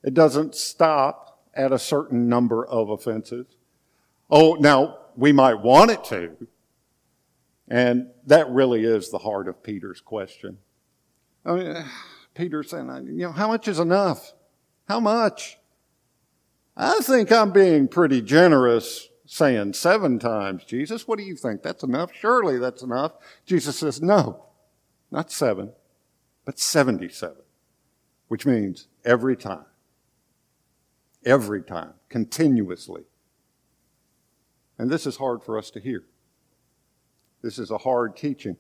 It 0.03 0.13
doesn't 0.13 0.55
stop 0.55 1.39
at 1.53 1.71
a 1.71 1.79
certain 1.79 2.29
number 2.29 2.65
of 2.65 2.89
offenses. 2.89 3.47
Oh, 4.29 4.53
now 4.53 4.97
we 5.15 5.31
might 5.31 5.61
want 5.61 5.91
it 5.91 6.03
to. 6.05 6.47
And 7.67 8.11
that 8.27 8.49
really 8.49 8.83
is 8.83 9.09
the 9.09 9.17
heart 9.17 9.47
of 9.47 9.63
Peter's 9.63 10.01
question. 10.01 10.59
I 11.43 11.55
mean, 11.55 11.85
Peter's 12.33 12.69
saying, 12.69 12.87
you 13.07 13.25
know, 13.25 13.31
how 13.31 13.47
much 13.47 13.67
is 13.67 13.79
enough? 13.79 14.33
How 14.87 14.99
much? 14.99 15.57
I 16.77 16.99
think 17.01 17.31
I'm 17.31 17.51
being 17.51 17.87
pretty 17.87 18.21
generous 18.21 19.09
saying 19.25 19.73
seven 19.73 20.19
times, 20.19 20.65
Jesus. 20.65 21.07
What 21.07 21.17
do 21.17 21.25
you 21.25 21.35
think? 21.35 21.63
That's 21.63 21.83
enough? 21.83 22.11
Surely 22.13 22.57
that's 22.57 22.83
enough. 22.83 23.13
Jesus 23.45 23.79
says, 23.79 24.01
no, 24.01 24.45
not 25.11 25.31
seven, 25.31 25.71
but 26.43 26.59
77, 26.59 27.37
which 28.27 28.45
means 28.45 28.87
every 29.03 29.35
time. 29.35 29.65
Every 31.25 31.63
time, 31.63 31.93
continuously. 32.07 33.03
And 34.77 34.91
this 34.91 35.07
is 35.07 35.17
hard 35.17 35.43
for 35.43 35.57
us 35.57 35.71
to 35.71 35.79
hear. 35.79 36.03
This 37.41 37.57
is 37.57 37.71
a 37.71 37.79
hard 37.79 38.15
teaching 38.15 38.57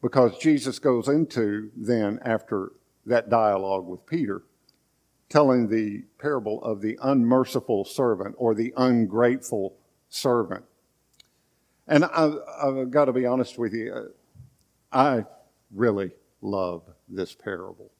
because 0.00 0.38
Jesus 0.38 0.78
goes 0.78 1.08
into 1.08 1.70
then, 1.76 2.20
after 2.24 2.72
that 3.06 3.30
dialogue 3.30 3.86
with 3.86 4.06
Peter, 4.06 4.42
telling 5.28 5.68
the 5.68 6.02
parable 6.18 6.62
of 6.62 6.80
the 6.80 6.98
unmerciful 7.02 7.84
servant 7.84 8.34
or 8.38 8.54
the 8.54 8.72
ungrateful 8.76 9.76
servant. 10.08 10.64
And 11.86 12.04
I, 12.04 12.32
have 12.62 12.90
got 12.90 13.06
to 13.06 13.12
be 13.12 13.26
honest 13.26 13.58
with 13.58 13.72
you, 13.72 13.92
uh, 13.92 14.02
I 14.92 15.24
really 15.74 16.12
love 16.40 16.82
this 17.08 17.34
parable. 17.34 17.90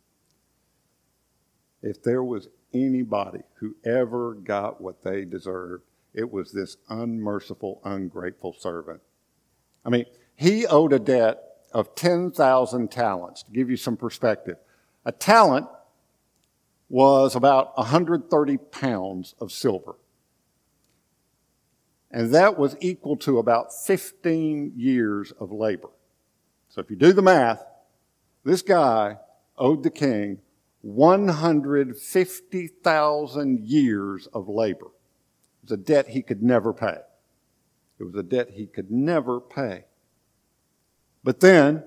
If 1.83 2.03
there 2.03 2.25
was 2.25 2.49
anybody 2.73 3.41
who 3.55 3.77
ever 3.85 4.35
got 4.35 4.81
what 4.81 5.03
they 5.03 5.25
deserved, 5.25 5.85
it 6.15 6.31
was 6.31 6.53
this 6.53 6.77
unmerciful, 6.89 7.81
ungrateful 7.85 8.55
servant. 8.59 9.01
I 9.85 9.91
mean, 9.91 10.07
he 10.35 10.67
owed 10.67 10.93
a 10.93 10.99
debt 10.99 11.43
of 11.73 11.95
10,000 11.95 12.91
talents. 12.91 13.43
To 13.43 13.51
give 13.53 13.71
you 13.71 13.77
some 13.77 13.97
perspective, 13.97 14.57
a 15.05 15.13
talent 15.13 15.67
was 16.89 17.37
about 17.37 17.77
130 17.77 18.57
pounds 18.57 19.35
of 19.41 19.53
silver. 19.53 19.97
And 22.11 22.35
that 22.35 22.59
was 22.59 22.75
equal 22.81 23.17
to 23.19 23.39
about 23.39 23.75
15 23.75 24.73
years 24.77 25.31
of 25.33 25.53
labor. 25.53 25.91
So 26.71 26.81
if 26.81 26.89
you 26.91 26.97
do 26.97 27.13
the 27.13 27.23
math, 27.23 27.65
this 28.45 28.63
guy 28.63 29.19
owed 29.59 29.83
the 29.83 29.91
king 29.91 30.39
150,000 30.81 33.61
years 33.61 34.27
of 34.29 34.49
labor. 34.49 34.87
It 34.87 35.65
was 35.65 35.73
a 35.73 35.77
debt 35.77 36.09
he 36.09 36.23
could 36.23 36.43
never 36.43 36.73
pay. 36.73 36.97
It 37.99 38.05
was 38.05 38.15
a 38.15 38.23
debt 38.23 38.53
he 38.55 38.65
could 38.67 38.91
never 38.91 39.39
pay. 39.41 39.85
But 41.25 41.41
then 41.41 41.83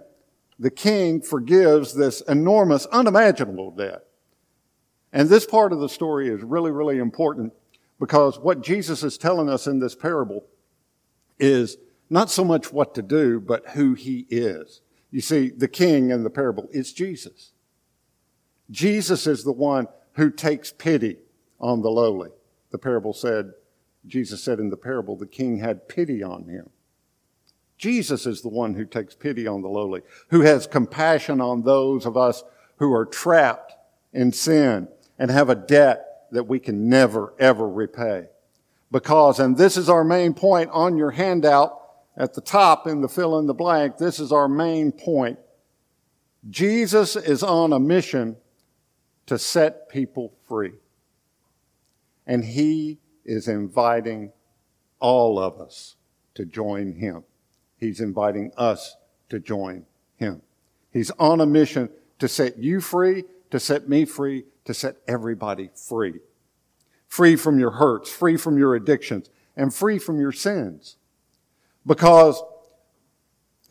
the 0.59 0.69
king 0.69 1.21
forgives 1.21 1.95
this 1.95 2.19
enormous, 2.21 2.85
unimaginable 2.87 3.71
debt. 3.71 4.05
And 5.13 5.29
this 5.29 5.45
part 5.45 5.73
of 5.73 5.79
the 5.79 5.89
story 5.89 6.29
is 6.29 6.41
really, 6.41 6.71
really 6.71 6.97
important 6.97 7.53
because 7.99 8.39
what 8.39 8.61
Jesus 8.61 9.03
is 9.03 9.17
telling 9.17 9.49
us 9.49 9.67
in 9.67 9.79
this 9.79 9.95
parable 9.95 10.45
is 11.39 11.77
not 12.09 12.29
so 12.29 12.43
much 12.43 12.71
what 12.71 12.95
to 12.95 13.01
do, 13.01 13.39
but 13.39 13.69
who 13.69 13.93
he 13.93 14.25
is. 14.29 14.81
You 15.11 15.21
see, 15.21 15.49
the 15.49 15.67
king 15.67 16.09
in 16.09 16.23
the 16.23 16.29
parable 16.29 16.67
is 16.71 16.93
Jesus. 16.93 17.51
Jesus 18.69 19.27
is 19.27 19.43
the 19.43 19.51
one 19.51 19.87
who 20.13 20.31
takes 20.31 20.71
pity 20.71 21.17
on 21.59 21.81
the 21.81 21.89
lowly. 21.89 22.29
The 22.71 22.77
parable 22.77 23.13
said, 23.13 23.51
Jesus 24.07 24.43
said 24.43 24.59
in 24.59 24.69
the 24.69 24.77
parable, 24.77 25.15
the 25.15 25.27
king 25.27 25.59
had 25.59 25.89
pity 25.89 26.23
on 26.23 26.47
him. 26.47 26.69
Jesus 27.77 28.25
is 28.25 28.41
the 28.41 28.49
one 28.49 28.75
who 28.75 28.85
takes 28.85 29.15
pity 29.15 29.47
on 29.47 29.61
the 29.61 29.67
lowly, 29.67 30.01
who 30.29 30.41
has 30.41 30.67
compassion 30.67 31.41
on 31.41 31.63
those 31.63 32.05
of 32.05 32.15
us 32.15 32.43
who 32.77 32.93
are 32.93 33.05
trapped 33.05 33.73
in 34.13 34.31
sin 34.31 34.87
and 35.21 35.29
have 35.29 35.49
a 35.49 35.55
debt 35.55 36.25
that 36.31 36.45
we 36.45 36.59
can 36.59 36.89
never, 36.89 37.35
ever 37.37 37.69
repay. 37.69 38.25
Because, 38.91 39.39
and 39.39 39.55
this 39.55 39.77
is 39.77 39.87
our 39.87 40.03
main 40.03 40.33
point 40.33 40.71
on 40.73 40.97
your 40.97 41.11
handout 41.11 41.79
at 42.17 42.33
the 42.33 42.41
top 42.41 42.87
in 42.87 43.01
the 43.01 43.07
fill 43.07 43.37
in 43.37 43.45
the 43.45 43.53
blank, 43.53 43.97
this 43.97 44.19
is 44.19 44.31
our 44.31 44.47
main 44.47 44.91
point. 44.91 45.37
Jesus 46.49 47.15
is 47.15 47.43
on 47.43 47.71
a 47.71 47.79
mission 47.79 48.35
to 49.27 49.37
set 49.37 49.89
people 49.89 50.33
free. 50.47 50.73
And 52.25 52.43
he 52.43 52.97
is 53.23 53.47
inviting 53.47 54.31
all 54.99 55.37
of 55.37 55.61
us 55.61 55.97
to 56.33 56.45
join 56.45 56.93
him. 56.93 57.23
He's 57.77 58.01
inviting 58.01 58.51
us 58.57 58.97
to 59.29 59.39
join 59.39 59.85
him. 60.15 60.41
He's 60.91 61.11
on 61.11 61.41
a 61.41 61.45
mission 61.45 61.89
to 62.17 62.27
set 62.27 62.57
you 62.57 62.81
free, 62.81 63.25
to 63.51 63.59
set 63.59 63.87
me 63.87 64.05
free, 64.05 64.45
to 64.65 64.73
set 64.73 64.97
everybody 65.07 65.69
free. 65.75 66.19
Free 67.07 67.35
from 67.35 67.59
your 67.59 67.71
hurts, 67.71 68.09
free 68.09 68.37
from 68.37 68.57
your 68.57 68.73
addictions, 68.75 69.29
and 69.55 69.73
free 69.73 69.99
from 69.99 70.19
your 70.19 70.31
sins. 70.31 70.97
Because 71.85 72.41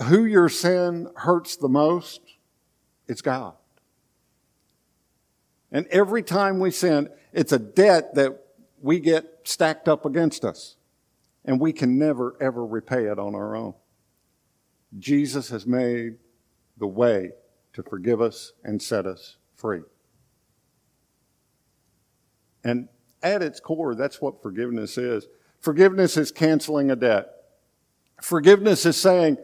who 0.04 0.24
your 0.24 0.48
sin 0.48 1.08
hurts 1.16 1.56
the 1.56 1.68
most, 1.68 2.20
it's 3.08 3.22
God. 3.22 3.54
And 5.72 5.86
every 5.86 6.22
time 6.22 6.58
we 6.58 6.70
sin, 6.70 7.08
it's 7.32 7.52
a 7.52 7.58
debt 7.58 8.14
that 8.16 8.44
we 8.82 9.00
get 9.00 9.40
stacked 9.44 9.88
up 9.88 10.04
against 10.04 10.44
us. 10.44 10.76
And 11.44 11.58
we 11.58 11.72
can 11.72 11.98
never, 11.98 12.36
ever 12.40 12.66
repay 12.66 13.06
it 13.06 13.18
on 13.18 13.34
our 13.34 13.56
own. 13.56 13.74
Jesus 14.98 15.48
has 15.48 15.66
made 15.66 16.16
the 16.76 16.86
way 16.86 17.30
to 17.72 17.82
forgive 17.82 18.20
us 18.20 18.52
and 18.64 18.82
set 18.82 19.06
us 19.06 19.36
free. 19.60 19.82
And 22.64 22.88
at 23.22 23.42
its 23.42 23.60
core, 23.60 23.94
that's 23.94 24.20
what 24.20 24.42
forgiveness 24.42 24.98
is. 24.98 25.26
Forgiveness 25.60 26.16
is 26.16 26.32
canceling 26.32 26.90
a 26.90 26.96
debt. 26.96 27.28
Forgiveness 28.20 28.86
is 28.86 28.96
saying, 28.96 29.36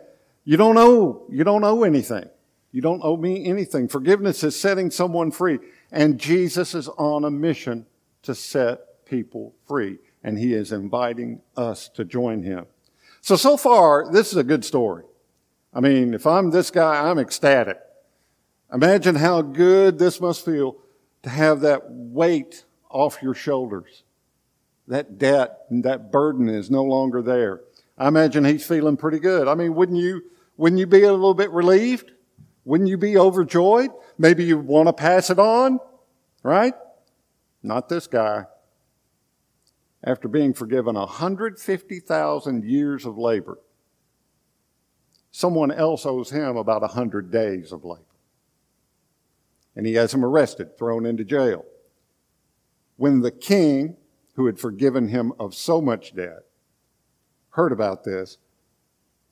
you 0.44 0.56
don't 0.56 0.78
owe, 0.78 1.26
you 1.30 1.44
don't 1.44 1.64
owe 1.64 1.82
anything. 1.82 2.28
You 2.72 2.82
don't 2.82 3.00
owe 3.02 3.16
me 3.16 3.46
anything. 3.46 3.88
Forgiveness 3.88 4.44
is 4.44 4.58
setting 4.58 4.90
someone 4.90 5.30
free. 5.30 5.58
And 5.90 6.18
Jesus 6.18 6.74
is 6.74 6.88
on 6.88 7.24
a 7.24 7.30
mission 7.30 7.86
to 8.22 8.34
set 8.34 9.04
people 9.06 9.54
free. 9.66 9.98
And 10.22 10.38
he 10.38 10.52
is 10.52 10.72
inviting 10.72 11.40
us 11.56 11.88
to 11.90 12.04
join 12.04 12.42
him. 12.42 12.66
So, 13.20 13.36
so 13.36 13.56
far, 13.56 14.10
this 14.12 14.30
is 14.30 14.36
a 14.36 14.44
good 14.44 14.64
story. 14.64 15.04
I 15.72 15.80
mean, 15.80 16.14
if 16.14 16.26
I'm 16.26 16.50
this 16.50 16.70
guy, 16.70 17.08
I'm 17.08 17.18
ecstatic. 17.18 17.78
Imagine 18.72 19.14
how 19.14 19.42
good 19.42 19.98
this 19.98 20.20
must 20.20 20.44
feel 20.44 20.76
to 21.22 21.30
have 21.30 21.60
that 21.60 21.82
weight 21.88 22.64
off 22.90 23.22
your 23.22 23.34
shoulders. 23.34 24.02
That 24.88 25.18
debt 25.18 25.58
and 25.70 25.84
that 25.84 26.10
burden 26.10 26.48
is 26.48 26.70
no 26.70 26.84
longer 26.84 27.22
there. 27.22 27.60
I 27.98 28.08
imagine 28.08 28.44
he's 28.44 28.66
feeling 28.66 28.96
pretty 28.96 29.18
good. 29.18 29.48
I 29.48 29.54
mean, 29.54 29.74
wouldn't 29.74 29.98
you, 29.98 30.22
wouldn't 30.56 30.78
you 30.78 30.86
be 30.86 31.02
a 31.02 31.12
little 31.12 31.34
bit 31.34 31.50
relieved? 31.50 32.12
Wouldn't 32.64 32.90
you 32.90 32.98
be 32.98 33.16
overjoyed? 33.16 33.90
Maybe 34.18 34.44
you 34.44 34.58
want 34.58 34.88
to 34.88 34.92
pass 34.92 35.30
it 35.30 35.38
on, 35.38 35.78
right? 36.42 36.74
Not 37.62 37.88
this 37.88 38.06
guy. 38.06 38.46
After 40.04 40.28
being 40.28 40.54
forgiven 40.54 40.94
150,000 40.94 42.64
years 42.64 43.06
of 43.06 43.18
labor, 43.18 43.58
someone 45.30 45.72
else 45.72 46.06
owes 46.06 46.30
him 46.30 46.56
about 46.56 46.82
100 46.82 47.30
days 47.30 47.72
of 47.72 47.84
labor. 47.84 48.05
And 49.76 49.86
he 49.86 49.94
has 49.94 50.14
him 50.14 50.24
arrested, 50.24 50.76
thrown 50.76 51.06
into 51.06 51.22
jail. 51.24 51.64
When 52.96 53.20
the 53.20 53.30
king, 53.30 53.96
who 54.34 54.46
had 54.46 54.58
forgiven 54.58 55.08
him 55.08 55.32
of 55.38 55.54
so 55.54 55.80
much 55.80 56.14
debt, 56.16 56.46
heard 57.50 57.72
about 57.72 58.04
this, 58.04 58.38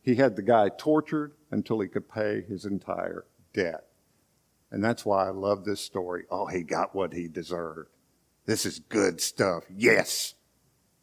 he 0.03 0.17
had 0.17 0.37
the 0.37 0.43
guy 0.43 0.69
tortured 0.69 1.33
until 1.51 1.81
he 1.81 1.89
could 1.89 2.11
pay 2.11 2.43
his 2.43 2.67
entire 2.67 3.25
debt. 3.55 3.87
And 4.71 4.85
that's 4.85 5.05
why 5.05 5.27
I 5.27 5.31
love 5.31 5.65
this 5.65 5.81
story. 5.81 6.25
Oh, 6.31 6.47
he 6.47 6.63
got 6.63 6.95
what 6.95 7.15
he 7.15 7.27
deserved. 7.27 7.89
This 8.45 8.67
is 8.67 8.81
good 8.81 9.21
stuff. 9.21 9.65
Yes. 9.75 10.35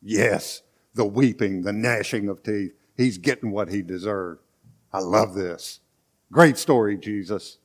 Yes. 0.01 0.61
The 0.93 1.05
weeping, 1.05 1.63
the 1.63 1.73
gnashing 1.73 2.27
of 2.27 2.43
teeth. 2.43 2.73
He's 2.95 3.17
getting 3.17 3.51
what 3.51 3.69
he 3.69 3.81
deserved. 3.81 4.41
I 4.93 4.99
love 4.99 5.33
this. 5.33 5.79
Great 6.31 6.57
story, 6.57 6.97
Jesus. 6.97 7.57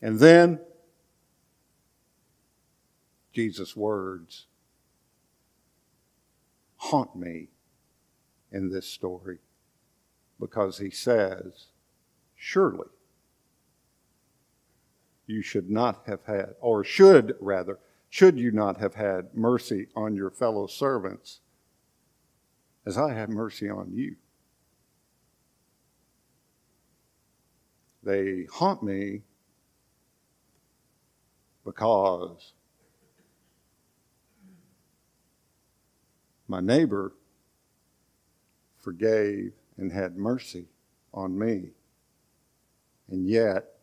And 0.00 0.18
then 0.18 0.60
Jesus' 3.32 3.76
words 3.76 4.46
haunt 6.76 7.16
me 7.16 7.48
in 8.52 8.70
this 8.70 8.86
story 8.86 9.38
because 10.40 10.78
he 10.78 10.90
says, 10.90 11.66
Surely 12.36 12.88
you 15.26 15.42
should 15.42 15.68
not 15.68 16.04
have 16.06 16.24
had, 16.24 16.54
or 16.60 16.84
should 16.84 17.36
rather, 17.40 17.78
should 18.08 18.38
you 18.38 18.50
not 18.50 18.78
have 18.78 18.94
had 18.94 19.34
mercy 19.34 19.88
on 19.94 20.14
your 20.14 20.30
fellow 20.30 20.66
servants 20.66 21.40
as 22.86 22.96
I 22.96 23.12
have 23.12 23.28
mercy 23.28 23.68
on 23.68 23.92
you? 23.92 24.16
They 28.02 28.46
haunt 28.50 28.82
me 28.82 29.22
because 31.68 32.52
My 36.48 36.60
neighbor 36.60 37.12
forgave 38.78 39.52
and 39.76 39.92
had 39.92 40.16
mercy 40.16 40.64
on 41.12 41.38
me. 41.38 41.72
And 43.10 43.28
yet, 43.28 43.74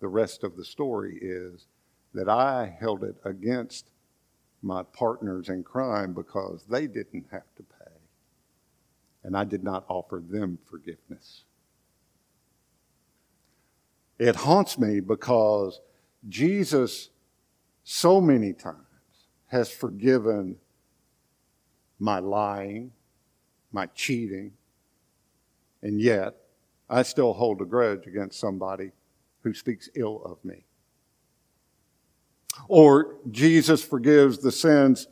the 0.00 0.08
rest 0.08 0.44
of 0.44 0.56
the 0.56 0.64
story 0.64 1.18
is 1.20 1.66
that 2.12 2.28
I 2.28 2.76
held 2.78 3.02
it 3.02 3.16
against 3.24 3.90
my 4.60 4.82
partners 4.82 5.48
in 5.48 5.62
crime 5.62 6.12
because 6.12 6.64
they 6.68 6.86
didn't 6.86 7.26
have 7.30 7.54
to 7.56 7.62
pay. 7.62 7.92
And 9.24 9.36
I 9.36 9.44
did 9.44 9.64
not 9.64 9.84
offer 9.88 10.22
them 10.24 10.58
forgiveness. 10.70 11.44
It 14.18 14.36
haunts 14.36 14.78
me 14.78 15.00
because 15.00 15.80
Jesus, 16.26 17.10
so 17.84 18.20
many 18.20 18.52
times, 18.52 18.84
has 19.46 19.70
forgiven 19.70 20.56
my 21.98 22.18
lying, 22.18 22.92
my 23.72 23.86
cheating, 23.86 24.52
and 25.82 26.00
yet 26.00 26.34
I 26.88 27.02
still 27.02 27.32
hold 27.32 27.60
a 27.60 27.64
grudge 27.64 28.06
against 28.06 28.40
somebody 28.40 28.92
who 29.42 29.54
speaks 29.54 29.88
ill 29.94 30.22
of 30.24 30.44
me. 30.44 30.64
Or 32.66 33.16
Jesus 33.30 33.84
forgives 33.84 34.38
the 34.38 34.52
sins 34.52 35.06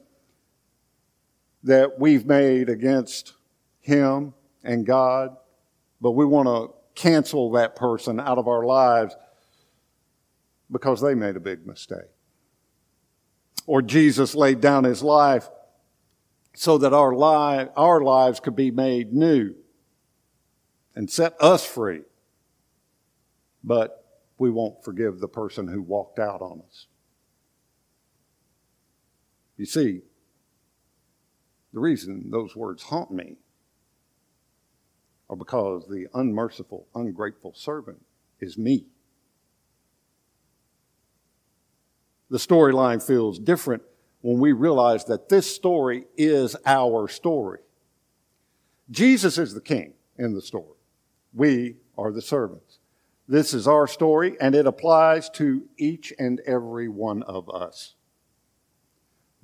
that 1.63 1.99
we've 1.99 2.27
made 2.27 2.69
against 2.69 3.35
Him 3.81 4.35
and 4.65 4.85
God, 4.85 5.37
but 6.01 6.13
we 6.13 6.25
want 6.25 6.49
to 6.49 6.75
cancel 7.01 7.53
that 7.53 7.77
person 7.77 8.19
out 8.19 8.39
of 8.39 8.49
our 8.49 8.65
lives 8.65 9.15
because 10.71 11.01
they 11.01 11.15
made 11.15 11.37
a 11.37 11.41
big 11.41 11.67
mistake. 11.67 12.11
Or 13.67 13.83
Jesus 13.83 14.35
laid 14.35 14.61
down 14.61 14.85
His 14.85 15.03
life 15.03 15.49
so 16.55 16.79
that 16.79 16.93
our, 16.93 17.15
li- 17.15 17.69
our 17.77 18.01
lives 18.01 18.41
could 18.41 18.57
be 18.57 18.71
made 18.71 19.13
new 19.13 19.55
and 20.95 21.11
set 21.11 21.35
us 21.41 21.65
free. 21.65 22.03
But 23.63 24.05
we 24.39 24.51
won't 24.51 24.85
forgive 24.85 25.21
the 25.21 25.29
person 25.29 25.69
who 25.69 25.83
walked 25.83 26.19
out 26.19 26.41
on 26.41 26.63
us. 26.67 26.87
You 29.57 29.67
see, 29.67 30.01
the 31.73 31.81
reason 31.81 32.31
those 32.31 32.55
words 32.55 32.85
haunt 32.85 33.11
me 33.11 33.37
are 35.29 35.37
because 35.37 35.87
the 35.89 36.07
unmerciful, 36.15 36.87
ungrateful 36.95 37.53
servant 37.55 38.03
is 38.41 38.57
me. 38.57 38.87
The 42.31 42.39
storyline 42.39 43.03
feels 43.03 43.39
different 43.39 43.83
when 44.21 44.41
we 44.41 44.53
realize 44.53 45.05
that 45.05 45.29
this 45.29 45.55
story 45.55 46.07
is 46.17 46.57
our 46.67 47.09
story. 47.09 47.61
Jesus 48.91 49.39
is 49.39 49.55
the 49.55 49.61
king 49.61 49.95
in 50.19 50.35
the 50.35 50.43
story. 50.43 50.79
We 51.33 51.77
are 51.97 52.11
the 52.11 52.23
servants. 52.23 52.79
This 53.29 53.53
is 53.55 53.67
our 53.67 53.87
story, 53.87 54.37
and 54.41 54.55
it 54.55 54.67
applies 54.67 55.29
to 55.31 55.69
each 55.77 56.13
and 56.19 56.41
every 56.47 56.89
one 56.89 57.23
of 57.25 57.51
us. 57.51 57.95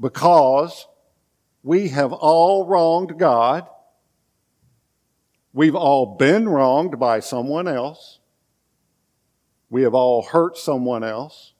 Because 0.00 0.86
we 1.62 1.88
have 1.88 2.12
all 2.12 2.66
wronged 2.66 3.18
God, 3.18 3.66
we've 5.52 5.74
all 5.74 6.16
been 6.16 6.48
wronged 6.48 6.98
by 6.98 7.20
someone 7.20 7.68
else, 7.68 8.20
We 9.70 9.82
have 9.84 9.94
all 9.94 10.22
hurt 10.22 10.58
someone 10.58 11.02
else, 11.02 11.51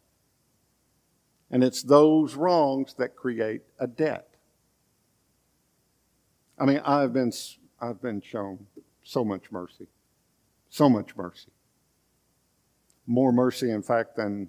and 1.52 1.62
it's 1.62 1.82
those 1.82 2.34
wrongs 2.34 2.94
that 2.94 3.14
create 3.14 3.60
a 3.78 3.86
debt. 3.86 4.28
I 6.58 6.64
mean, 6.64 6.80
I've 6.84 7.12
been, 7.12 7.30
I've 7.78 8.00
been 8.00 8.22
shown 8.22 8.66
so 9.04 9.22
much 9.22 9.52
mercy, 9.52 9.86
so 10.70 10.88
much 10.88 11.14
mercy. 11.14 11.50
More 13.06 13.32
mercy, 13.32 13.70
in 13.70 13.82
fact, 13.82 14.16
than 14.16 14.48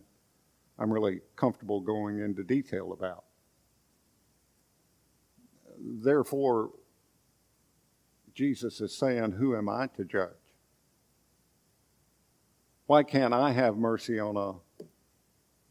I'm 0.79 0.91
really 0.91 1.19
comfortable 1.35 1.81
going 1.81 2.19
into 2.19 2.43
detail 2.43 2.93
about. 2.93 3.25
Therefore, 5.77 6.69
Jesus 8.33 8.79
is 8.79 8.95
saying, 8.97 9.33
Who 9.33 9.57
am 9.57 9.67
I 9.67 9.87
to 9.97 10.05
judge? 10.05 10.29
Why 12.85 13.03
can't 13.03 13.33
I 13.33 13.51
have 13.51 13.75
mercy 13.75 14.19
on 14.19 14.37
a 14.37 14.53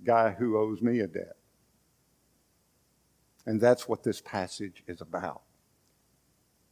guy 0.04 0.30
who 0.30 0.58
owes 0.58 0.82
me 0.82 1.00
a 1.00 1.06
debt? 1.06 1.36
And 3.46 3.60
that's 3.60 3.88
what 3.88 4.02
this 4.02 4.20
passage 4.20 4.84
is 4.86 5.00
about 5.00 5.42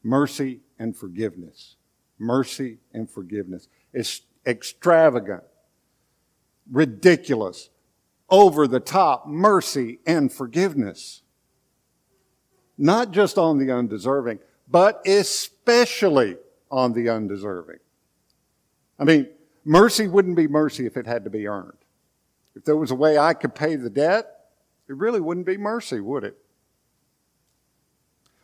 mercy 0.02 0.60
and 0.78 0.96
forgiveness. 0.96 1.76
Mercy 2.18 2.78
and 2.92 3.10
forgiveness. 3.10 3.68
It's 3.92 4.22
extravagant, 4.46 5.42
ridiculous, 6.70 7.70
over 8.28 8.66
the 8.66 8.80
top 8.80 9.26
mercy 9.26 9.98
and 10.06 10.32
forgiveness. 10.32 11.22
Not 12.78 13.10
just 13.10 13.36
on 13.36 13.58
the 13.58 13.72
undeserving, 13.72 14.38
but 14.68 15.02
especially 15.06 16.36
on 16.70 16.92
the 16.92 17.08
undeserving. 17.08 17.78
I 18.98 19.04
mean, 19.04 19.28
mercy 19.64 20.06
wouldn't 20.06 20.36
be 20.36 20.46
mercy 20.46 20.86
if 20.86 20.96
it 20.96 21.06
had 21.06 21.24
to 21.24 21.30
be 21.30 21.46
earned. 21.46 21.72
If 22.54 22.64
there 22.64 22.76
was 22.76 22.90
a 22.90 22.96
way 22.96 23.18
I 23.18 23.34
could 23.34 23.54
pay 23.54 23.76
the 23.76 23.90
debt, 23.90 24.26
it 24.88 24.96
really 24.96 25.20
wouldn't 25.20 25.46
be 25.46 25.56
mercy, 25.56 26.00
would 26.00 26.24
it? 26.24 26.36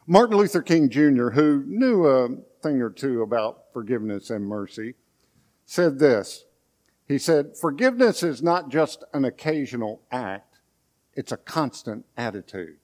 Martin 0.06 0.36
Luther 0.36 0.62
King 0.62 0.88
Jr., 0.88 1.30
who 1.30 1.64
knew 1.66 2.06
a 2.06 2.28
thing 2.62 2.80
or 2.80 2.90
two 2.90 3.22
about 3.22 3.64
forgiveness 3.72 4.30
and 4.30 4.46
mercy, 4.46 4.94
said 5.64 5.98
this. 5.98 6.44
He 7.08 7.18
said, 7.18 7.56
Forgiveness 7.56 8.22
is 8.22 8.42
not 8.42 8.68
just 8.68 9.02
an 9.12 9.24
occasional 9.24 10.02
act, 10.12 10.58
it's 11.14 11.32
a 11.32 11.36
constant 11.36 12.04
attitude. 12.16 12.76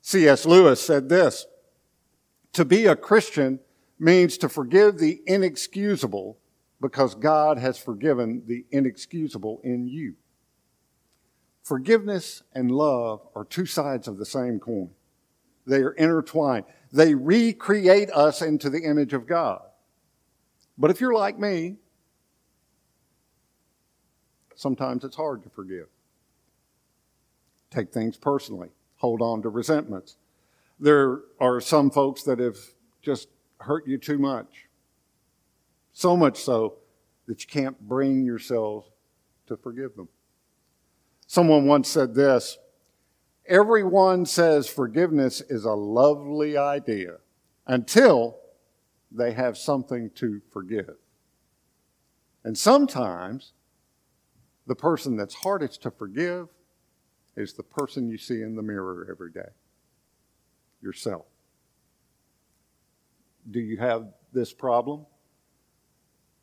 C.S. 0.00 0.46
Lewis 0.46 0.80
said 0.80 1.08
this 1.08 1.46
To 2.52 2.64
be 2.64 2.86
a 2.86 2.96
Christian 2.96 3.58
means 3.98 4.38
to 4.38 4.48
forgive 4.48 4.98
the 4.98 5.20
inexcusable 5.26 6.38
because 6.80 7.14
God 7.14 7.58
has 7.58 7.78
forgiven 7.78 8.42
the 8.46 8.64
inexcusable 8.70 9.60
in 9.64 9.88
you. 9.88 10.14
Forgiveness 11.62 12.42
and 12.54 12.70
love 12.70 13.26
are 13.34 13.44
two 13.44 13.66
sides 13.66 14.08
of 14.08 14.16
the 14.16 14.24
same 14.24 14.58
coin. 14.58 14.90
They 15.66 15.82
are 15.82 15.92
intertwined. 15.92 16.64
They 16.92 17.14
recreate 17.14 18.10
us 18.10 18.40
into 18.40 18.70
the 18.70 18.80
image 18.80 19.12
of 19.12 19.26
God. 19.26 19.60
But 20.78 20.90
if 20.90 21.00
you're 21.00 21.12
like 21.12 21.38
me, 21.38 21.76
sometimes 24.54 25.04
it's 25.04 25.16
hard 25.16 25.42
to 25.42 25.50
forgive. 25.50 25.88
Take 27.70 27.92
things 27.92 28.16
personally, 28.16 28.70
hold 28.96 29.20
on 29.20 29.42
to 29.42 29.48
resentments. 29.50 30.16
There 30.80 31.20
are 31.40 31.60
some 31.60 31.90
folks 31.90 32.22
that 32.22 32.38
have 32.38 32.56
just 33.02 33.28
hurt 33.58 33.86
you 33.86 33.98
too 33.98 34.18
much. 34.18 34.67
So 35.98 36.16
much 36.16 36.40
so 36.40 36.76
that 37.26 37.42
you 37.42 37.48
can't 37.48 37.76
bring 37.88 38.24
yourself 38.24 38.84
to 39.48 39.56
forgive 39.56 39.96
them. 39.96 40.08
Someone 41.26 41.66
once 41.66 41.88
said 41.88 42.14
this 42.14 42.56
Everyone 43.46 44.24
says 44.24 44.68
forgiveness 44.68 45.40
is 45.40 45.64
a 45.64 45.72
lovely 45.72 46.56
idea 46.56 47.16
until 47.66 48.38
they 49.10 49.32
have 49.32 49.58
something 49.58 50.10
to 50.10 50.40
forgive. 50.52 50.94
And 52.44 52.56
sometimes 52.56 53.54
the 54.68 54.76
person 54.76 55.16
that's 55.16 55.34
hardest 55.34 55.82
to 55.82 55.90
forgive 55.90 56.46
is 57.36 57.54
the 57.54 57.64
person 57.64 58.08
you 58.08 58.18
see 58.18 58.42
in 58.42 58.54
the 58.54 58.62
mirror 58.62 59.08
every 59.10 59.32
day 59.32 59.50
yourself. 60.80 61.26
Do 63.50 63.58
you 63.58 63.78
have 63.78 64.06
this 64.32 64.52
problem? 64.52 65.04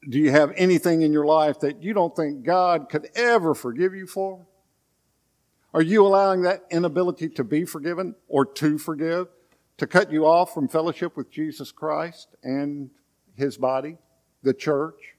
Do 0.07 0.19
you 0.19 0.31
have 0.31 0.53
anything 0.55 1.01
in 1.01 1.11
your 1.11 1.25
life 1.25 1.59
that 1.61 1.81
you 1.81 1.93
don't 1.93 2.15
think 2.15 2.43
God 2.43 2.89
could 2.89 3.09
ever 3.15 3.55
forgive 3.55 3.95
you 3.95 4.05
for? 4.05 4.45
Are 5.73 5.81
you 5.81 6.05
allowing 6.05 6.43
that 6.43 6.63
inability 6.69 7.29
to 7.29 7.43
be 7.43 7.65
forgiven 7.65 8.15
or 8.27 8.45
to 8.45 8.77
forgive 8.77 9.27
to 9.77 9.87
cut 9.87 10.11
you 10.11 10.25
off 10.25 10.53
from 10.53 10.67
fellowship 10.67 11.17
with 11.17 11.29
Jesus 11.29 11.71
Christ 11.71 12.29
and 12.43 12.91
his 13.35 13.57
body, 13.57 13.97
the 14.43 14.53
church? 14.53 15.15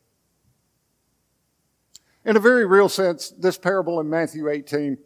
In 2.24 2.36
a 2.36 2.40
very 2.40 2.64
real 2.64 2.88
sense, 2.88 3.30
this 3.30 3.58
parable 3.58 4.00
in 4.00 4.08
Matthew 4.08 4.48
18 4.48 4.98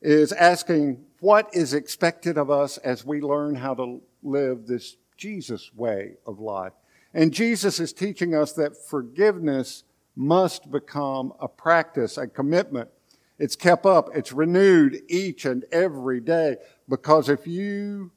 is 0.00 0.32
asking 0.32 1.04
what 1.20 1.48
is 1.52 1.72
expected 1.72 2.36
of 2.36 2.50
us 2.50 2.78
as 2.78 3.04
we 3.04 3.20
learn 3.20 3.54
how 3.54 3.74
to 3.74 4.02
live 4.22 4.66
this 4.66 4.96
Jesus 5.16 5.70
way 5.74 6.14
of 6.26 6.40
life. 6.40 6.72
And 7.16 7.32
Jesus 7.32 7.80
is 7.80 7.92
teaching 7.92 8.32
us 8.32 8.52
that 8.52 8.76
forgiveness 8.76 9.82
must 10.14 10.70
become 10.70 11.32
a 11.40 11.48
practice, 11.48 12.16
a 12.16 12.28
commitment 12.28 12.90
it's 13.38 13.56
kept 13.56 13.84
up. 13.84 14.08
It's 14.14 14.32
renewed 14.32 15.02
each 15.08 15.44
and 15.44 15.64
every 15.70 16.20
day. 16.20 16.56
Because 16.88 17.28
if 17.28 17.46
you 17.46 18.12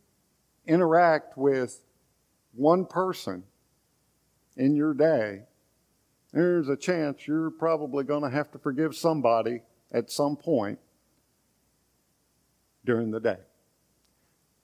interact 0.65 1.37
with 1.37 1.81
one 2.53 2.85
person 2.85 3.43
in 4.55 4.75
your 4.75 4.93
day, 4.93 5.43
there's 6.31 6.69
a 6.69 6.77
chance 6.77 7.27
you're 7.27 7.51
probably 7.51 8.03
going 8.03 8.23
to 8.23 8.29
have 8.29 8.51
to 8.51 8.59
forgive 8.59 8.95
somebody 8.95 9.61
at 9.91 10.11
some 10.11 10.35
point 10.37 10.79
during 12.85 13.11
the 13.11 13.19
day. 13.19 13.37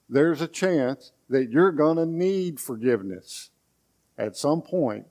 There's 0.08 0.40
a 0.40 0.48
chance 0.48 1.12
that 1.28 1.50
you're 1.50 1.72
going 1.72 1.96
to 1.96 2.06
need 2.06 2.60
forgiveness 2.60 3.50
at 4.18 4.36
some 4.36 4.62
point 4.62 5.06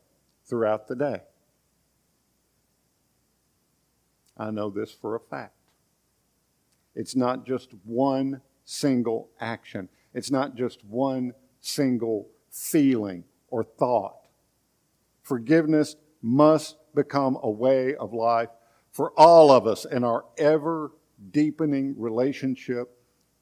throughout 0.45 0.87
the 0.87 0.95
day. 0.95 1.21
I 4.37 4.51
know 4.51 4.69
this 4.69 4.91
for 4.91 5.15
a 5.15 5.19
fact. 5.19 5.53
It's 6.93 7.15
not 7.15 7.45
just 7.45 7.71
one 7.83 8.41
single 8.63 9.29
action, 9.39 9.89
it's 10.13 10.31
not 10.31 10.55
just 10.55 10.83
one 10.85 11.33
single 11.61 12.29
feeling 12.49 13.23
or 13.49 13.63
thought. 13.63 14.27
Forgiveness 15.21 15.95
must 16.21 16.77
become 16.93 17.37
a 17.41 17.49
way 17.49 17.95
of 17.95 18.13
life 18.13 18.49
for 18.91 19.11
all 19.17 19.51
of 19.51 19.67
us 19.67 19.85
in 19.85 20.03
our 20.03 20.25
ever 20.37 20.91
deepening 21.31 21.95
relationship 21.97 22.97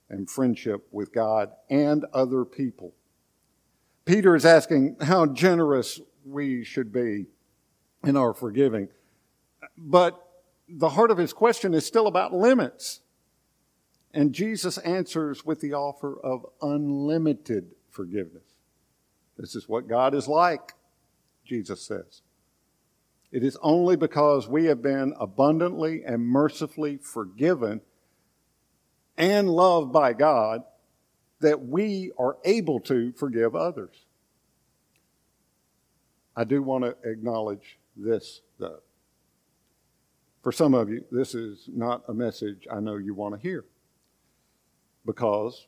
and 0.10 0.30
friendship 0.30 0.88
with 0.92 1.14
God 1.14 1.52
and 1.70 2.06
other 2.14 2.46
people. 2.46 2.94
Peter 4.06 4.36
is 4.36 4.46
asking 4.46 4.98
how 5.02 5.26
generous 5.26 6.02
we 6.26 6.64
should 6.64 6.92
be 6.92 7.28
in 8.04 8.18
our 8.18 8.34
forgiving. 8.34 8.90
But 9.78 10.20
the 10.68 10.90
heart 10.90 11.12
of 11.12 11.18
his 11.18 11.34
question 11.34 11.74
is 11.74 11.86
still 11.86 12.08
about 12.08 12.34
limits. 12.34 13.02
And 14.14 14.34
Jesus 14.34 14.78
answers 14.80 15.46
with 15.46 15.62
the 15.62 15.74
offer 15.74 16.20
of 16.22 16.46
unlimited 16.62 17.72
forgiveness. 17.90 18.44
This 19.38 19.56
is 19.56 19.68
what 19.68 19.88
God 19.88 20.14
is 20.14 20.28
like, 20.28 20.74
Jesus 21.46 21.82
says. 21.82 22.22
It 23.32 23.44
is 23.44 23.58
only 23.64 23.96
because 23.96 24.48
we 24.48 24.66
have 24.66 24.82
been 24.84 25.16
abundantly 25.20 26.04
and 26.06 26.22
mercifully 26.22 26.98
forgiven 26.98 27.82
and 29.18 29.50
loved 29.50 29.92
by 29.92 30.14
God 30.14 30.64
that 31.44 31.68
we 31.68 32.12
are 32.18 32.38
able 32.46 32.80
to 32.80 33.12
forgive 33.14 33.54
others. 33.54 34.06
I 36.36 36.46
do 36.46 36.64
want 36.64 36.86
to 36.86 36.96
acknowledge 37.10 37.78
this, 37.96 38.42
though. 38.58 38.80
For 40.42 40.52
some 40.52 40.74
of 40.74 40.90
you, 40.90 41.04
this 41.12 41.36
is 41.36 41.70
not 41.74 42.04
a 42.08 42.14
message 42.14 42.66
I 42.72 42.80
know 42.80 42.96
you 42.96 43.14
want 43.14 43.36
to 43.36 43.42
hear 43.42 43.66
because 45.06 45.68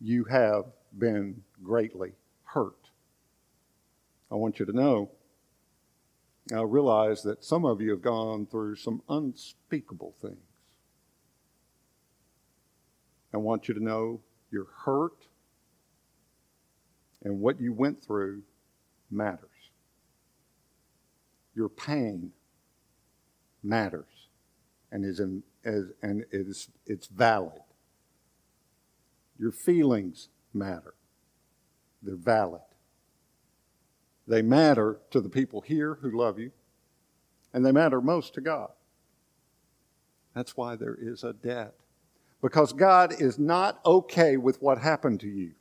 you 0.00 0.24
have 0.24 0.64
been 0.98 1.42
greatly 1.62 2.12
hurt. 2.44 2.90
I 4.30 4.34
want 4.34 4.58
you 4.58 4.66
to 4.66 4.72
know, 4.72 5.10
I 6.52 6.62
realize 6.62 7.22
that 7.22 7.44
some 7.44 7.64
of 7.64 7.80
you 7.80 7.90
have 7.90 8.02
gone 8.02 8.46
through 8.46 8.76
some 8.76 9.02
unspeakable 9.08 10.14
things. 10.20 10.36
I 13.32 13.36
want 13.36 13.68
you 13.68 13.74
to 13.74 13.82
know 13.82 14.20
you're 14.52 14.68
hurt 14.84 15.26
and 17.22 17.40
what 17.40 17.60
you 17.60 17.72
went 17.72 18.04
through 18.04 18.42
matters. 19.10 19.48
Your 21.54 21.68
pain 21.68 22.32
matters 23.62 24.28
and 24.90 25.04
is, 25.04 25.20
in, 25.20 25.42
is 25.64 25.90
and 26.02 26.22
it 26.30 26.46
is 26.48 26.68
it's 26.86 27.06
valid. 27.06 27.60
Your 29.38 29.52
feelings 29.52 30.28
matter. 30.52 30.94
They're 32.02 32.16
valid. 32.16 32.62
They 34.26 34.42
matter 34.42 34.98
to 35.10 35.20
the 35.20 35.28
people 35.28 35.62
here 35.62 35.98
who 36.00 36.16
love 36.16 36.38
you, 36.38 36.52
and 37.52 37.64
they 37.64 37.72
matter 37.72 38.00
most 38.00 38.34
to 38.34 38.40
God. 38.40 38.70
That's 40.34 40.56
why 40.56 40.76
there 40.76 40.96
is 40.98 41.24
a 41.24 41.32
debt. 41.32 41.74
Because 42.42 42.72
God 42.72 43.14
is 43.20 43.38
not 43.38 43.80
okay 43.86 44.36
with 44.36 44.60
what 44.60 44.78
happened 44.78 45.20
to 45.20 45.28
you, 45.28 45.52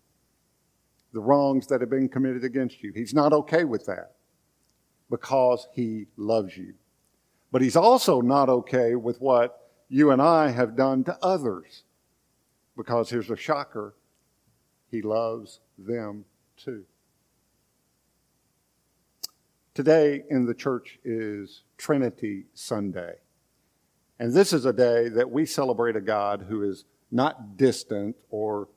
the 1.13 1.20
wrongs 1.22 1.67
that 1.67 1.80
have 1.80 1.91
been 1.91 2.10
committed 2.10 2.44
against 2.44 2.82
you. 2.82 2.91
He's 2.94 3.13
not 3.13 3.34
okay 3.34 3.63
with 3.63 3.86
that 3.86 4.15
because 5.10 5.67
He 5.74 6.08
loves 6.17 6.58
you. 6.58 6.74
But 7.52 7.62
He's 7.62 7.76
also 7.76 8.20
not 8.22 8.50
okay 8.50 8.96
with 8.96 9.22
what 9.22 9.70
you 9.89 10.10
and 10.10 10.22
I 10.22 10.50
have 10.50 10.76
done 10.76 11.04
to 11.04 11.17
others 11.22 11.84
because 12.76 13.10
here's 13.10 13.30
a 13.30 13.36
shocker 13.36 13.94
He 14.89 15.04
loves 15.04 15.60
them 15.78 16.26
too. 16.58 16.86
Today 19.74 20.24
in 20.30 20.46
the 20.46 20.54
church 20.54 21.00
is 21.04 21.62
Trinity 21.78 22.46
Sunday. 22.54 23.15
And 24.21 24.34
this 24.34 24.53
is 24.53 24.65
a 24.65 24.71
day 24.71 25.10
that 25.10 25.31
we 25.31 25.47
celebrate 25.47 25.95
a 25.95 25.99
God 25.99 26.45
who 26.47 26.62
is 26.62 26.86
not 27.10 27.57
distant 27.57 28.15
or 28.29 28.67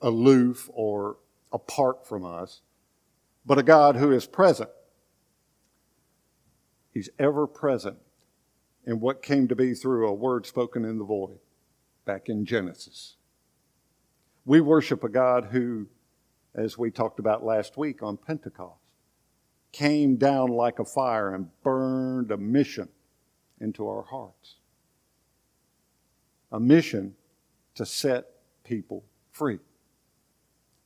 aloof 0.00 0.70
or 0.72 1.16
apart 1.52 2.06
from 2.06 2.24
us, 2.24 2.60
but 3.44 3.58
a 3.58 3.64
God 3.64 3.96
who 3.96 4.12
is 4.12 4.26
present. 4.26 4.70
He's 6.94 7.08
ever 7.18 7.48
present 7.48 7.96
in 8.86 9.00
what 9.00 9.24
came 9.24 9.48
to 9.48 9.56
be 9.56 9.74
through 9.74 10.06
a 10.06 10.14
word 10.14 10.46
spoken 10.46 10.84
in 10.84 10.98
the 10.98 11.04
void 11.04 11.40
back 12.04 12.28
in 12.28 12.44
Genesis. 12.44 13.16
We 14.44 14.60
worship 14.60 15.02
a 15.02 15.08
God 15.08 15.48
who, 15.50 15.88
as 16.54 16.78
we 16.78 16.92
talked 16.92 17.18
about 17.18 17.44
last 17.44 17.76
week 17.76 18.04
on 18.04 18.18
Pentecost, 18.18 18.78
came 19.72 20.14
down 20.14 20.50
like 20.50 20.78
a 20.78 20.84
fire 20.84 21.34
and 21.34 21.48
burned 21.64 22.30
a 22.30 22.36
mission 22.36 22.88
into 23.60 23.88
our 23.88 24.04
hearts. 24.04 24.58
A 26.52 26.60
mission 26.60 27.14
to 27.74 27.84
set 27.84 28.26
people 28.62 29.04
free. 29.32 29.58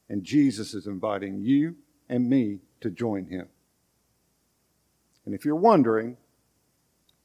And 0.09 0.23
Jesus 0.23 0.73
is 0.73 0.87
inviting 0.87 1.43
you 1.43 1.77
and 2.09 2.31
me 2.31 2.61
to 2.81 2.91
join 2.91 3.27
him. 3.27 3.49
And 5.25 5.35
if 5.35 5.45
you're 5.45 5.57
wondering, 5.57 6.17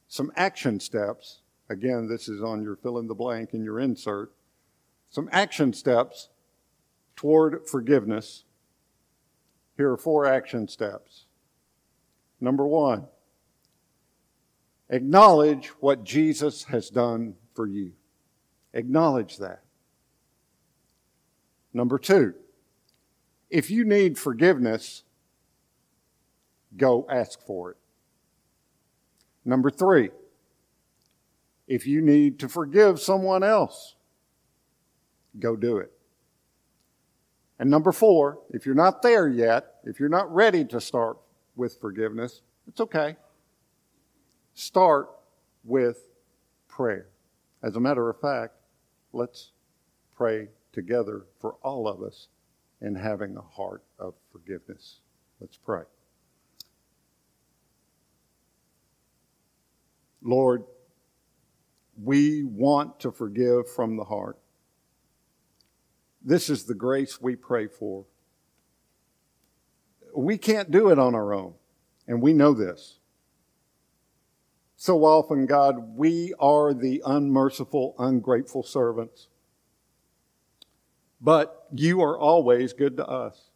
some 0.07 0.31
action 0.35 0.79
steps, 0.79 1.41
again, 1.69 2.09
this 2.09 2.27
is 2.27 2.41
on 2.41 2.63
your 2.63 2.75
fill 2.75 2.97
in 2.97 3.07
the 3.07 3.13
blank 3.13 3.53
in 3.53 3.63
your 3.63 3.79
insert, 3.79 4.31
some 5.09 5.29
action 5.31 5.71
steps 5.71 6.29
toward 7.15 7.67
forgiveness. 7.67 8.43
Here 9.77 9.91
are 9.91 9.97
four 9.97 10.25
action 10.25 10.67
steps. 10.67 11.25
Number 12.39 12.65
one, 12.65 13.05
acknowledge 14.89 15.67
what 15.79 16.03
Jesus 16.03 16.63
has 16.65 16.89
done 16.89 17.35
for 17.53 17.67
you. 17.67 17.91
Acknowledge 18.73 19.37
that. 19.37 19.61
Number 21.73 21.97
two, 21.97 22.33
if 23.49 23.69
you 23.69 23.83
need 23.83 24.17
forgiveness, 24.17 25.03
go 26.77 27.05
ask 27.09 27.41
for 27.45 27.71
it. 27.71 27.77
Number 29.43 29.69
three, 29.69 30.11
if 31.67 31.87
you 31.87 32.01
need 32.01 32.39
to 32.39 32.49
forgive 32.49 32.99
someone 32.99 33.43
else, 33.43 33.95
go 35.39 35.55
do 35.55 35.77
it. 35.77 35.91
And 37.59 37.69
number 37.69 37.91
four, 37.91 38.39
if 38.49 38.65
you're 38.65 38.75
not 38.75 39.01
there 39.01 39.27
yet, 39.27 39.75
if 39.83 39.99
you're 39.99 40.09
not 40.09 40.33
ready 40.33 40.65
to 40.65 40.81
start 40.81 41.17
with 41.55 41.79
forgiveness, 41.79 42.41
it's 42.67 42.81
okay. 42.81 43.17
Start 44.53 45.09
with 45.63 46.07
prayer. 46.67 47.07
As 47.63 47.75
a 47.75 47.79
matter 47.79 48.09
of 48.09 48.19
fact, 48.19 48.55
let's 49.13 49.51
pray 50.15 50.49
together 50.71 51.25
for 51.39 51.55
all 51.63 51.87
of 51.87 52.01
us 52.01 52.27
in 52.81 52.95
having 52.95 53.37
a 53.37 53.41
heart 53.41 53.83
of 53.99 54.13
forgiveness. 54.31 54.99
Let's 55.39 55.57
pray. 55.57 55.83
Lord, 60.23 60.63
we 62.01 62.43
want 62.43 62.99
to 63.01 63.11
forgive 63.11 63.69
from 63.69 63.97
the 63.97 64.03
heart. 64.03 64.37
This 66.23 66.49
is 66.49 66.65
the 66.65 66.75
grace 66.75 67.19
we 67.19 67.35
pray 67.35 67.67
for 67.67 68.05
we 70.15 70.37
can't 70.37 70.71
do 70.71 70.89
it 70.89 70.99
on 70.99 71.15
our 71.15 71.33
own, 71.33 71.53
and 72.07 72.21
we 72.21 72.33
know 72.33 72.53
this. 72.53 72.99
So 74.81 75.05
often, 75.05 75.45
God, 75.45 75.95
we 75.95 76.33
are 76.39 76.73
the 76.73 77.03
unmerciful, 77.05 77.93
ungrateful 77.99 78.63
servants. 78.63 79.27
But 81.21 81.67
you 81.71 82.01
are 82.01 82.17
always 82.17 82.73
good 82.73 82.97
to 82.97 83.05
us. 83.05 83.51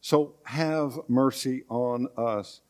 So 0.00 0.36
have 0.44 1.00
mercy 1.08 1.64
on 1.68 2.06
us. 2.16 2.60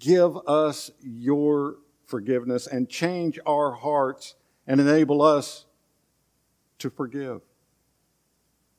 Give 0.00 0.36
us 0.48 0.90
your 1.00 1.76
forgiveness 2.06 2.66
and 2.66 2.88
change 2.88 3.38
our 3.46 3.70
hearts 3.70 4.34
and 4.66 4.80
enable 4.80 5.22
us 5.22 5.66
to 6.80 6.90
forgive. 6.90 7.42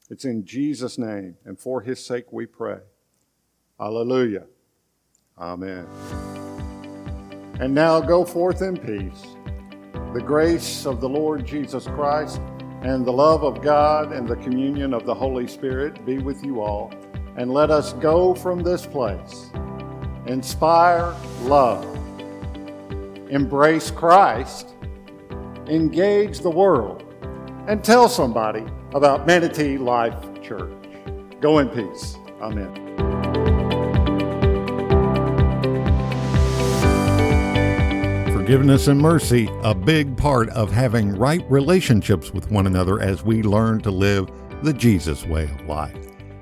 It's 0.10 0.26
in 0.26 0.44
Jesus' 0.44 0.98
name 0.98 1.38
and 1.46 1.58
for 1.58 1.80
his 1.80 2.06
sake 2.06 2.34
we 2.34 2.46
pray. 2.46 2.80
Hallelujah. 3.80 4.48
Amen. 5.40 5.88
And 7.62 7.76
now 7.76 8.02
go 8.02 8.26
forth 8.26 8.64
in 8.64 8.76
peace. 8.76 9.36
The 10.14 10.22
grace 10.22 10.88
of 10.88 11.00
the 11.00 11.08
Lord 11.08 11.46
Jesus 11.46 11.86
Christ 11.86 12.42
and 12.82 13.06
the 13.06 13.14
love 13.14 13.44
of 13.44 13.62
God 13.62 14.12
and 14.12 14.28
the 14.28 14.36
communion 14.38 14.96
of 14.96 15.06
the 15.06 15.14
Holy 15.14 15.48
Spirit 15.48 16.04
be 16.04 16.18
with 16.18 16.44
you 16.44 16.62
all. 16.62 16.92
And 17.38 17.54
let 17.54 17.70
us 17.70 17.94
go 17.94 18.34
from 18.34 18.64
this 18.64 18.88
place. 18.88 19.52
Inspire 20.26 21.16
love. 21.44 21.86
Embrace 23.30 23.92
Christ. 23.92 24.74
Engage 25.68 26.40
the 26.40 26.50
world. 26.50 27.04
And 27.68 27.84
tell 27.84 28.10
somebody 28.10 28.66
about 28.96 29.28
Manatee 29.28 29.78
Life 29.78 30.16
Church. 30.42 30.74
Go 31.40 31.60
in 31.60 31.70
peace. 31.70 32.18
Amen. 32.42 32.91
Forgiveness 38.52 38.88
and 38.88 39.00
mercy, 39.00 39.50
a 39.64 39.74
big 39.74 40.18
part 40.18 40.50
of 40.50 40.70
having 40.70 41.16
right 41.16 41.42
relationships 41.50 42.34
with 42.34 42.52
one 42.52 42.68
another 42.68 43.00
as 43.00 43.24
we 43.24 43.44
learn 43.44 43.80
to 43.80 43.92
live 43.92 44.30
the 44.62 44.74
Jesus 44.74 45.26
way 45.26 45.46
of 45.46 45.68
life. 45.68 45.96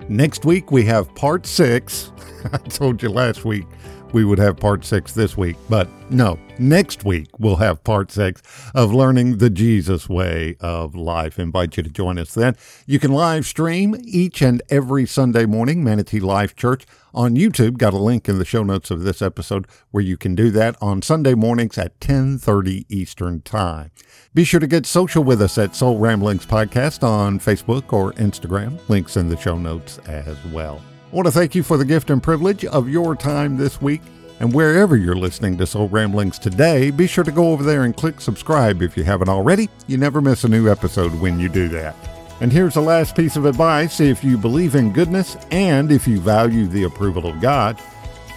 Next 0.08 0.44
week, 0.44 0.72
we 0.72 0.84
have 0.86 1.14
part 1.14 1.46
six. 1.46 2.12
I 2.52 2.58
told 2.58 3.04
you 3.04 3.10
last 3.10 3.46
week 3.46 3.68
we 4.12 4.26
would 4.26 4.40
have 4.40 4.58
part 4.58 4.84
six 4.86 5.14
this 5.14 5.38
week. 5.38 5.56
But 5.70 5.88
no, 6.10 6.40
next 6.58 7.06
week 7.06 7.28
we'll 7.38 7.58
have 7.58 7.84
part 7.84 8.12
six 8.12 8.42
of 8.74 8.92
learning 8.92 9.38
the 9.38 9.52
Jesus 9.52 10.10
way 10.10 10.56
of 10.62 10.96
life. 10.96 11.38
Invite 11.38 11.78
you 11.78 11.84
to 11.84 11.92
join 11.92 12.18
us 12.18 12.34
then. 12.34 12.56
You 12.88 12.98
can 12.98 13.12
live 13.12 13.46
stream 13.46 13.96
each 14.04 14.42
and 14.42 14.64
every 14.70 15.06
Sunday 15.06 15.46
morning, 15.46 15.84
Manatee 15.84 16.22
Life 16.22 16.56
Church 16.56 16.88
on 17.14 17.36
YouTube. 17.36 17.78
Got 17.78 17.94
a 17.94 17.98
link 17.98 18.28
in 18.30 18.40
the 18.40 18.46
show 18.46 18.64
notes 18.64 18.92
of 18.92 19.02
this 19.02 19.22
episode 19.22 19.68
where 19.92 20.04
you 20.04 20.18
can 20.18 20.36
do 20.36 20.50
that 20.52 20.76
on 20.82 21.02
Sunday 21.02 21.34
mornings 21.34 21.78
at 21.78 21.94
1030 22.02 22.86
Eastern 22.90 23.42
Time. 23.42 23.92
Be 24.34 24.44
sure 24.44 24.60
to 24.60 24.68
get 24.68 24.86
social 24.86 25.24
with 25.24 25.42
us 25.42 25.58
at 25.58 25.76
Soul 25.76 25.98
Ramblings 25.98 26.46
Podcast 26.46 27.04
on 27.04 27.40
Facebook 27.40 27.92
or 27.94 28.14
Instagram. 28.14 28.80
Links 28.90 29.18
in 29.18 29.30
the 29.30 29.38
show 29.38 29.58
notes 29.58 29.98
as 30.08 30.38
well. 30.46 30.82
I 31.12 31.16
want 31.16 31.26
to 31.26 31.32
thank 31.32 31.56
you 31.56 31.64
for 31.64 31.78
the 31.78 31.86
gift 31.86 32.10
and 32.10 32.22
privilege 32.22 32.66
of 32.66 32.88
your 32.88 33.16
time 33.16 33.58
this 33.58 33.82
week. 33.82 34.02
And 34.40 34.54
wherever 34.54 34.96
you're 34.96 35.16
listening 35.16 35.58
to 35.58 35.68
Soul 35.68 35.90
Ramblings 35.90 36.40
today, 36.40 36.92
be 36.92 37.08
sure 37.08 37.24
to 37.26 37.32
go 37.32 37.52
over 37.52 37.64
there 37.64 37.84
and 37.84 37.96
click 37.96 38.22
subscribe 38.22 38.82
if 38.82 38.96
you 38.96 39.04
haven't 39.04 39.30
already. 39.30 39.70
You 39.88 39.98
never 39.98 40.22
miss 40.22 40.44
a 40.44 40.48
new 40.48 40.70
episode 40.70 41.14
when 41.16 41.40
you 41.40 41.50
do 41.50 41.68
that. 41.70 42.19
And 42.42 42.54
here's 42.54 42.76
the 42.76 42.82
last 42.82 43.16
piece 43.16 43.36
of 43.36 43.46
advice 43.46 44.00
if 44.00 44.24
you 44.24 44.38
believe 44.38 44.76
in 44.76 44.94
goodness 44.94 45.36
and 45.52 45.92
if 45.92 46.08
you 46.08 46.20
value 46.20 46.68
the 46.68 46.84
approval 46.84 47.28
of 47.28 47.42
God, 47.42 47.80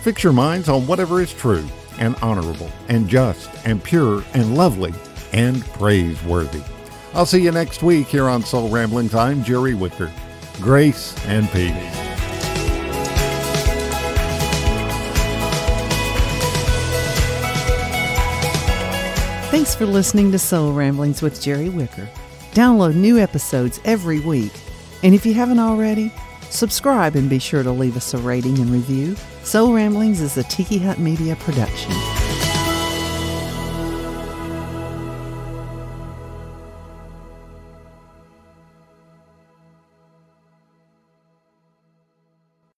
fix 0.01 0.25
your 0.25 0.33
minds 0.33 0.69
on 0.69 0.87
whatever 0.89 1.21
is 1.21 1.33
true 1.33 1.65
and 1.99 2.17
honorable 2.17 2.71
and 2.89 3.09
just 3.09 3.49
and 3.65 3.83
pure 3.83 4.25
and 4.35 4.57
lovely 4.57 4.93
and 5.33 5.65
praiseworthy. 5.67 6.63
I'll 7.15 7.27
see 7.27 7.43
you 7.43 7.53
next 7.53 7.83
week 7.83 8.09
here 8.09 8.29
on 8.29 8.43
Soul 8.43 8.69
Ramblings. 8.69 9.15
I'm 9.15 9.45
Jerry 9.45 9.75
Wicker. 9.75 10.11
Grace 10.61 11.15
and 11.27 11.49
peace. 11.51 11.73
Thanks 19.51 19.75
for 19.77 19.87
listening 19.87 20.33
to 20.33 20.39
Soul 20.39 20.73
Ramblings 20.73 21.23
with 21.23 21.41
Jerry 21.41 21.69
Wicker. 21.69 22.09
Download 22.53 22.95
new 22.95 23.19
episodes 23.19 23.81
every 23.85 24.21
week. 24.21 24.53
And 25.03 25.15
if 25.15 25.25
you 25.25 25.33
haven't 25.33 25.59
already, 25.59 26.13
subscribe 26.51 27.17
and 27.17 27.29
be 27.29 27.39
sure 27.39 27.63
to 27.63 27.73
leave 27.73 27.97
us 27.97 28.13
a 28.13 28.19
rating 28.19 28.59
and 28.59 28.71
review. 28.71 29.17
Soul 29.43 29.73
Ramblings 29.73 30.21
is 30.21 30.37
a 30.37 30.43
Tiki 30.45 30.79
Hut 30.79 30.99
Media 30.99 31.35
production. 31.37 31.93